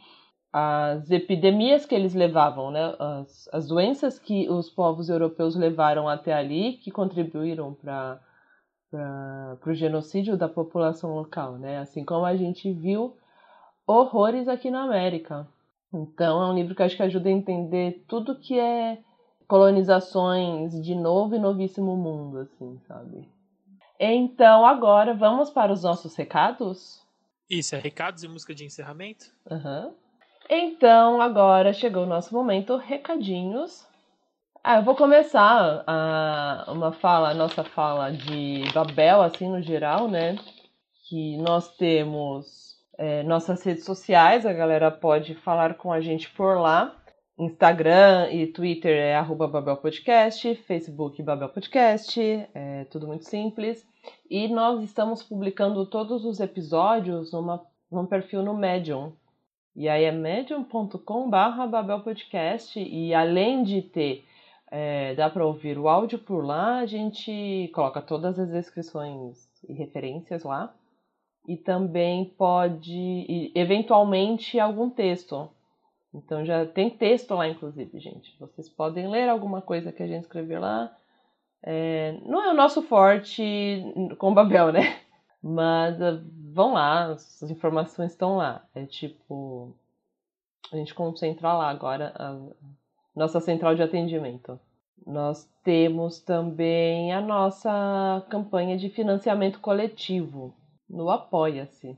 [0.57, 2.95] as epidemias que eles levavam, né?
[3.01, 8.21] As, as doenças que os povos europeus levaram até ali, que contribuíram para
[9.67, 11.81] o genocídio da população local, né?
[11.81, 13.17] Assim como a gente viu
[13.85, 15.45] horrores aqui na América.
[15.93, 19.03] Então é um livro que acho que ajuda a entender tudo que é
[19.49, 23.29] colonizações de novo e novíssimo mundo, assim, sabe?
[23.99, 27.05] Então agora vamos para os nossos recados.
[27.51, 29.27] Isso, é recados e música de encerramento?
[29.51, 29.93] Aham.
[30.49, 33.87] Então agora chegou o nosso momento recadinhos.
[34.63, 40.09] Ah, eu vou começar a uma fala, a nossa fala de Babel, assim no geral,
[40.09, 40.39] né?
[41.09, 46.59] Que nós temos é, nossas redes sociais, a galera pode falar com a gente por
[46.59, 46.97] lá.
[47.39, 52.21] Instagram e Twitter é arroba Babel Podcast, Facebook Babel Podcast,
[52.55, 53.85] é tudo muito simples.
[54.31, 59.13] E nós estamos publicando todos os episódios numa, num perfil no Medium.
[59.77, 62.79] E aí é medium.com barra Babel Podcast.
[62.79, 64.25] E além de ter,
[64.71, 69.73] é, dá para ouvir o áudio por lá, a gente coloca todas as descrições e
[69.73, 70.73] referências lá.
[71.47, 75.51] E também pode, e, eventualmente, algum texto.
[76.15, 78.35] Então já tem texto lá, inclusive, gente.
[78.39, 80.97] Vocês podem ler alguma coisa que a gente escreveu lá.
[81.63, 83.83] É, não é o nosso forte
[84.19, 85.04] com Babel, né?
[85.47, 86.25] Mas uh,
[86.55, 88.65] vão lá, as informações estão lá.
[88.75, 89.77] É tipo.
[90.73, 92.41] A gente concentra lá agora a
[93.15, 94.59] nossa central de atendimento.
[95.07, 100.55] Nós temos também a nossa campanha de financiamento coletivo
[100.89, 101.95] no Apoia-se.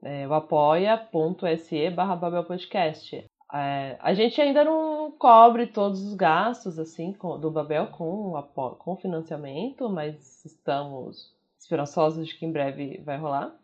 [0.00, 3.22] É, o apoia.se barra Babel Podcast.
[3.52, 8.32] É, a gente ainda não cobre todos os gastos assim do Babel com,
[8.78, 11.30] com financiamento, mas estamos
[11.62, 13.54] esperançosos de que em breve vai rolar.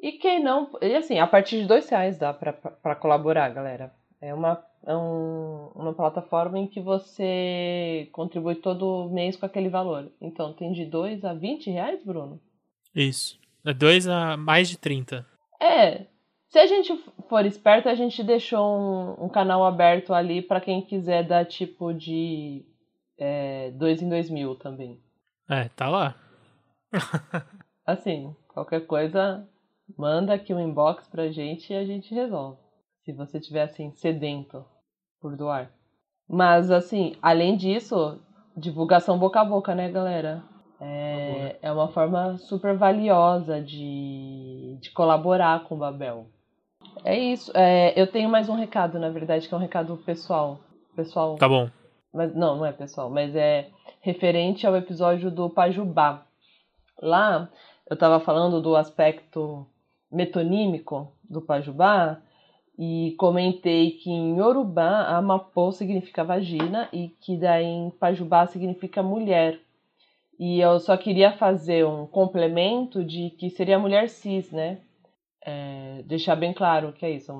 [0.00, 3.92] E quem não, e assim, a partir de dois reais dá para colaborar, galera.
[4.20, 10.10] É uma, é um, uma plataforma em que você contribui todo mês com aquele valor.
[10.20, 12.40] Então tem de 2 a 20 reais, Bruno?
[12.94, 13.38] Isso.
[13.64, 15.26] É 2 a mais de 30.
[15.60, 16.06] É.
[16.48, 16.96] Se a gente
[17.28, 21.92] for esperto, a gente deixou um, um canal aberto ali para quem quiser dar tipo
[21.92, 22.64] de
[23.18, 25.00] é, dois em dois mil também.
[25.48, 26.16] É, tá lá.
[27.86, 29.48] Assim, qualquer coisa,
[29.96, 32.58] manda aqui um inbox pra gente e a gente resolve.
[33.04, 34.64] Se você tiver assim, sedento
[35.20, 35.70] por doar.
[36.28, 38.18] Mas assim, além disso,
[38.56, 40.42] divulgação boca a boca, né, galera?
[40.80, 46.26] É, é uma forma super valiosa de, de colaborar com o Babel.
[47.04, 47.52] É isso.
[47.54, 50.58] É, eu tenho mais um recado, na verdade, que é um recado pessoal.
[50.94, 51.36] Pessoal.
[51.36, 51.70] Tá bom.
[52.12, 53.68] Mas não, não é pessoal, mas é
[54.00, 56.25] referente ao episódio do Pajubá.
[57.00, 57.50] Lá
[57.88, 59.66] eu estava falando do aspecto
[60.10, 62.20] metonímico do Pajubá
[62.78, 69.58] e comentei que em Yorubá Amapô significa vagina e que daí em Pajubá significa mulher.
[70.38, 74.78] E eu só queria fazer um complemento de que seria mulher cis, né?
[75.42, 77.32] É, deixar bem claro que é isso.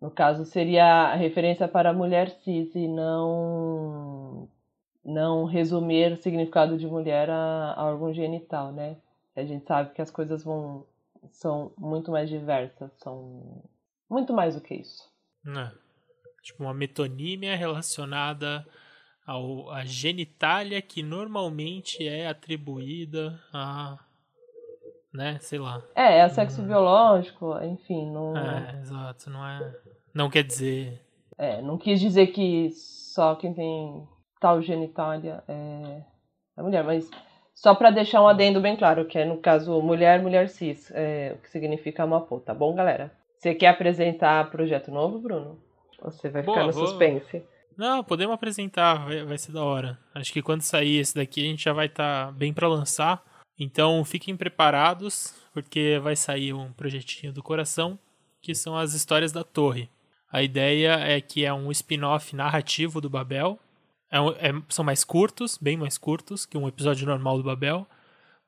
[0.00, 4.48] No caso, seria a referência para mulher cis e não,
[5.04, 8.96] não resumir o significado de mulher a, a órgão genital, né?
[9.34, 10.84] A gente sabe que as coisas vão
[11.32, 13.62] são muito mais diversas, são
[14.08, 15.10] muito mais do que isso.
[15.46, 15.70] É.
[16.42, 18.66] Tipo, uma metonímia relacionada
[19.26, 23.98] ao, à genitália que normalmente é atribuída a.
[25.12, 25.82] né, sei lá.
[25.94, 26.66] É, é sexo hum.
[26.66, 28.10] biológico, enfim.
[28.10, 28.36] Não...
[28.36, 29.76] É, exato, não é.
[30.14, 31.00] Não quer dizer.
[31.36, 34.08] É, não quis dizer que só quem tem
[34.40, 36.00] tal genitália é,
[36.56, 37.08] é mulher, mas
[37.54, 41.34] só para deixar um adendo bem claro, que é no caso mulher, mulher cis, é,
[41.36, 43.12] o que significa amapô, tá bom, galera?
[43.38, 45.58] Você quer apresentar projeto novo, Bruno?
[46.02, 46.86] Você vai ficar Boa, no vou...
[46.86, 47.42] suspense?
[47.76, 49.98] Não, podemos apresentar, vai, vai, ser da hora.
[50.14, 53.22] Acho que quando sair esse daqui a gente já vai estar tá bem para lançar.
[53.58, 57.98] Então fiquem preparados, porque vai sair um projetinho do coração,
[58.42, 59.88] que são as histórias da torre.
[60.32, 63.58] A ideia é que é um spin-off narrativo do Babel.
[64.10, 67.86] É, é, são mais curtos, bem mais curtos que um episódio normal do Babel.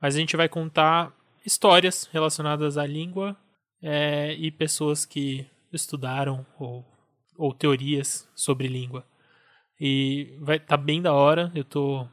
[0.00, 1.12] Mas a gente vai contar
[1.46, 3.36] histórias relacionadas à língua
[3.80, 6.84] é, e pessoas que estudaram ou,
[7.36, 9.04] ou teorias sobre língua.
[9.80, 12.06] E vai tá bem da hora, eu tô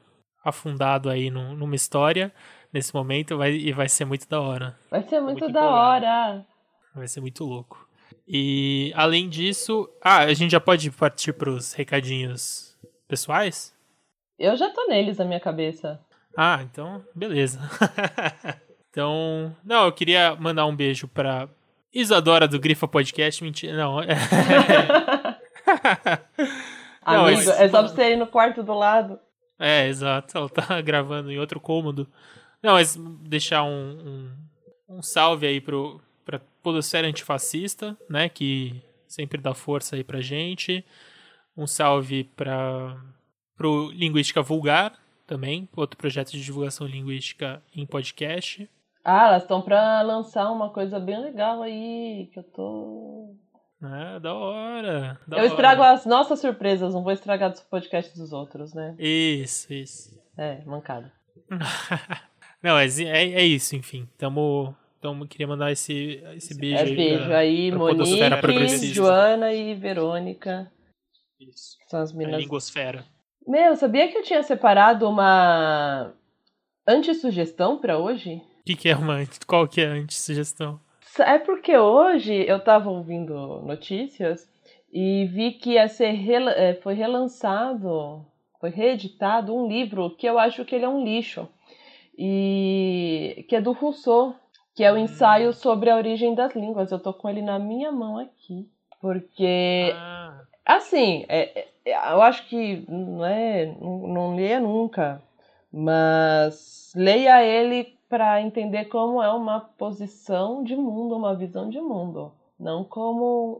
[0.44, 2.34] afundado aí num, numa história
[2.72, 4.78] nesse momento vai, e vai ser muito da hora.
[4.90, 6.46] Vai ser muito, muito da hora.
[6.96, 7.88] Vai ser muito louco.
[8.28, 12.69] E além disso, ah, a gente já pode partir pros recadinhos
[13.10, 13.76] pessoais?
[14.38, 16.00] Eu já tô neles na minha cabeça.
[16.38, 17.60] Ah, então, beleza.
[18.90, 21.50] então, não, eu queria mandar um beijo pra
[21.94, 23.98] Isadora do Grifa Podcast, mentira, não.
[27.06, 27.48] não Amigo, mas...
[27.48, 29.20] é só você ir no quarto do lado.
[29.60, 30.38] É, exato.
[30.38, 32.08] Ela tá gravando em outro cômodo.
[32.64, 34.30] Não, mas deixar um,
[34.88, 38.30] um, um salve aí pro, pra Podosfera Antifascista, né?
[38.30, 40.86] Que sempre dá força aí pra gente.
[41.60, 42.96] Um salve para
[43.58, 44.94] pro Linguística Vulgar
[45.28, 48.70] também, outro projeto de divulgação linguística em podcast.
[49.04, 53.36] Ah, elas estão para lançar uma coisa bem legal aí, que eu tô.
[53.84, 55.20] É, da hora.
[55.28, 58.96] Da eu estrago as nossas surpresas, não vou estragar os podcasts dos outros, né?
[58.98, 60.18] Isso, isso.
[60.38, 61.12] É, mancada.
[62.64, 64.08] não, é, é, é isso, enfim.
[64.18, 66.96] Tamo, então, queria mandar esse, esse beijo é, aí.
[66.96, 67.80] Beijo pra, aí, pra
[68.54, 70.72] Monique, Joana e Verônica.
[71.40, 71.78] Isso.
[71.88, 72.36] São as minas.
[72.36, 73.06] A lingosfera.
[73.48, 76.14] Meu, sabia que eu tinha separado uma
[76.88, 78.42] antissugestão para hoje?
[78.70, 79.18] que, que é uma.
[79.48, 80.80] Qual que é a antissugestão?
[81.20, 84.48] É porque hoje eu tava ouvindo notícias
[84.94, 86.16] e vi que ia ser
[86.56, 88.26] é, foi relançado,
[88.60, 91.48] foi reeditado um livro que eu acho que ele é um lixo.
[92.18, 94.36] E que é do Rousseau,
[94.76, 95.54] que é o ensaio hum.
[95.54, 96.92] sobre a origem das línguas.
[96.92, 98.70] Eu tô com ele na minha mão aqui.
[99.02, 100.42] Porque ah.
[100.76, 105.22] Assim, é, é, eu acho que não é, não, não leia nunca,
[105.72, 112.32] mas leia ele para entender como é uma posição de mundo, uma visão de mundo,
[112.60, 113.58] não como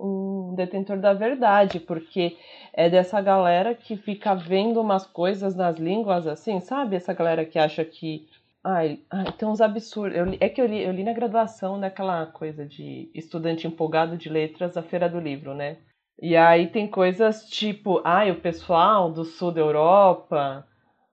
[0.52, 2.38] um detentor da verdade, porque
[2.74, 6.96] é dessa galera que fica vendo umas coisas nas línguas assim, sabe?
[6.96, 8.28] Essa galera que acha que
[8.62, 10.18] Ai, ai, tem uns absurdos.
[10.18, 14.28] Eu, é que eu li, eu li na graduação daquela coisa de estudante empolgado de
[14.30, 15.78] letras, a Feira do Livro, né?
[16.22, 20.66] E aí tem coisas tipo, ai, o pessoal do sul da Europa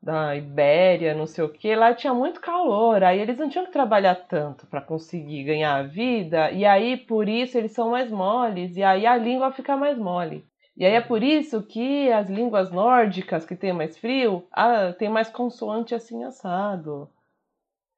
[0.02, 3.72] da Ibéria, não sei o que, lá tinha muito calor, aí eles não tinham que
[3.72, 8.76] trabalhar tanto para conseguir ganhar a vida, e aí por isso eles são mais moles,
[8.76, 10.46] e aí a língua fica mais mole.
[10.76, 15.08] E aí é por isso que as línguas nórdicas, que tem mais frio, ah, tem
[15.08, 17.10] mais consoante assim assado.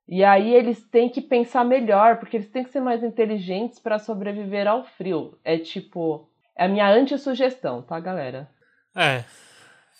[0.08, 3.98] E aí eles têm que pensar melhor, porque eles têm que ser mais inteligentes para
[3.98, 5.36] sobreviver ao frio.
[5.44, 6.26] É tipo,
[6.58, 8.50] é a minha antissugestão, tá, galera?
[8.94, 9.24] É,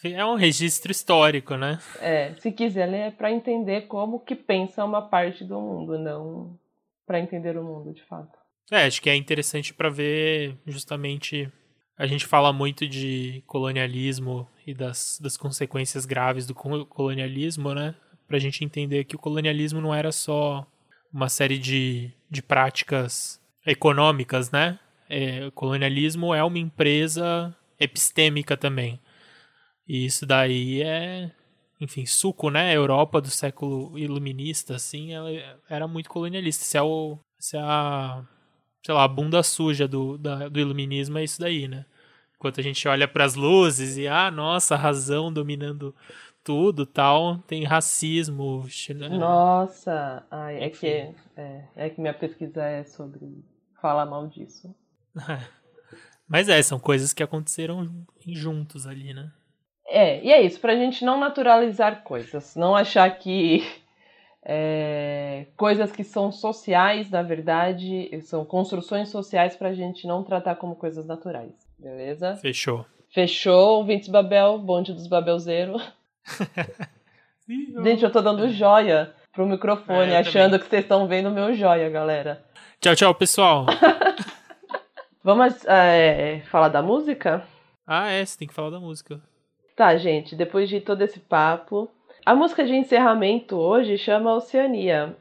[0.05, 1.79] é um registro histórico, né?
[2.01, 6.59] É, se quiser ler é para entender como que pensa uma parte do mundo, não
[7.07, 8.37] para entender o mundo de fato.
[8.71, 11.51] É, acho que é interessante para ver justamente
[11.97, 17.95] a gente fala muito de colonialismo e das, das consequências graves do colonialismo, né?
[18.27, 20.67] Pra gente entender que o colonialismo não era só
[21.13, 24.79] uma série de, de práticas econômicas, né?
[25.09, 29.01] É, o colonialismo é uma empresa epistêmica também.
[29.87, 31.31] E isso daí é,
[31.81, 32.71] enfim, suco, né?
[32.71, 35.31] A Europa do século iluminista, assim, ela
[35.69, 36.65] era muito colonialista.
[36.65, 38.23] Se é, o, se é a,
[38.85, 41.85] sei lá, a bunda suja do, da, do iluminismo é isso daí, né?
[42.37, 45.95] Enquanto a gente olha para as luzes e, ah, nossa, a razão dominando
[46.45, 48.65] tudo tal, tem racismo.
[48.95, 49.09] Né?
[49.09, 53.45] Nossa, ai, é, que, é, é que minha pesquisa é sobre
[53.81, 54.75] falar mal disso.
[56.29, 57.89] Mas é, são coisas que aconteceram
[58.27, 59.31] juntos ali, né?
[59.89, 63.67] É, e é isso, pra gente não naturalizar coisas, não achar que
[64.45, 70.77] é, coisas que são sociais, na verdade, são construções sociais pra gente não tratar como
[70.77, 72.37] coisas naturais, beleza?
[72.37, 72.85] Fechou.
[73.11, 75.81] Fechou, ouvintes Babel, bonde dos Babelzeiro.
[77.83, 80.61] gente, eu tô dando joia pro microfone, é, achando também.
[80.61, 82.45] que vocês estão vendo meu joia, galera.
[82.79, 83.67] Tchau, tchau, pessoal.
[85.29, 87.47] Vamos é, falar da música?
[87.87, 89.21] Ah, é, você tem que falar da música.
[89.77, 91.87] Tá, gente, depois de todo esse papo,
[92.25, 95.15] a música de encerramento hoje chama Oceania.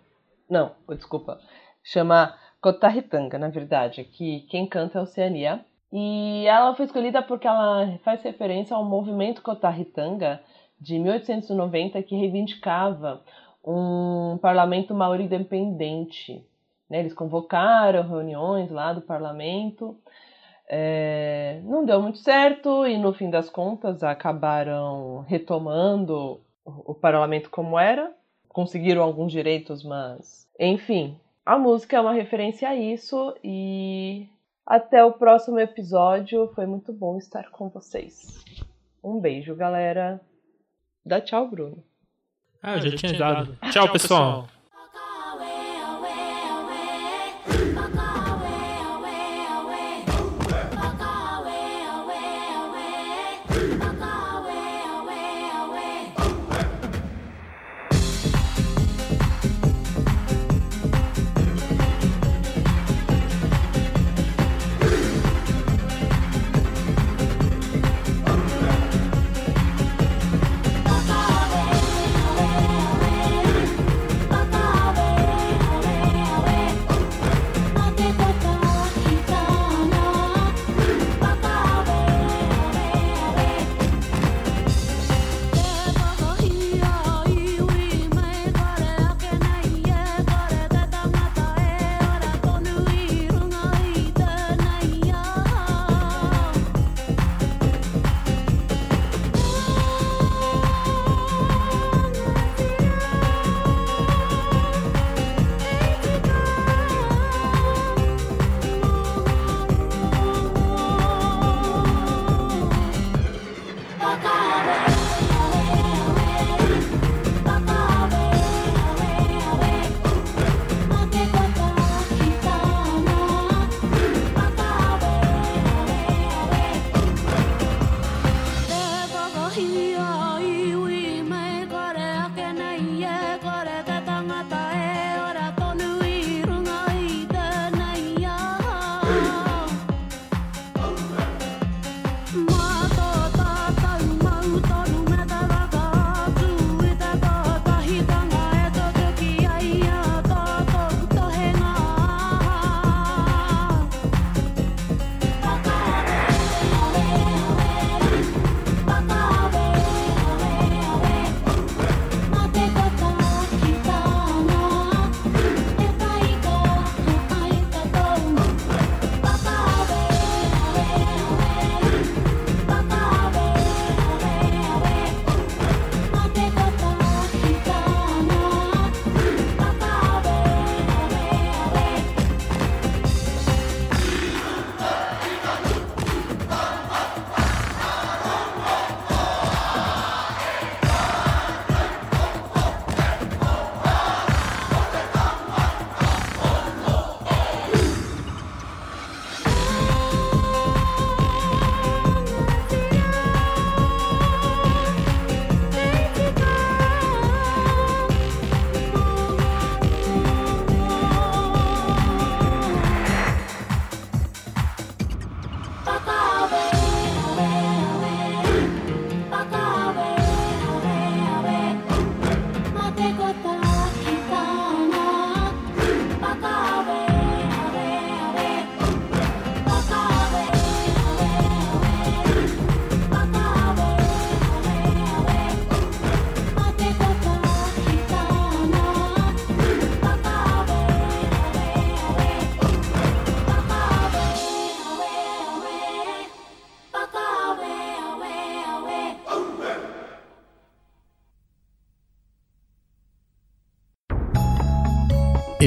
[0.49, 1.41] Não, desculpa.
[1.83, 5.59] Chama Kotaritanga, na verdade, que quem canta é Oceania.
[5.91, 10.41] E ela foi escolhida porque ela faz referência ao movimento Kotaritanga
[10.79, 13.21] de 1890 que reivindicava
[13.61, 16.47] um parlamento maori independente.
[16.89, 16.99] Né?
[16.99, 19.97] Eles convocaram reuniões lá do parlamento
[20.67, 27.49] é, não deu muito certo e no fim das contas acabaram retomando o, o parlamento
[27.49, 28.11] como era,
[28.49, 34.27] conseguiram alguns direitos, mas enfim, a música é uma referência a isso e
[34.65, 36.51] até o próximo episódio.
[36.53, 38.43] Foi muito bom estar com vocês.
[39.01, 40.19] Um beijo, galera.
[41.05, 41.81] Dá tchau, Bruno.
[42.61, 43.53] Ah, eu já, já tinha dado.
[43.53, 43.71] dado.
[43.71, 44.41] Tchau, pessoal.
[44.41, 44.56] pessoal.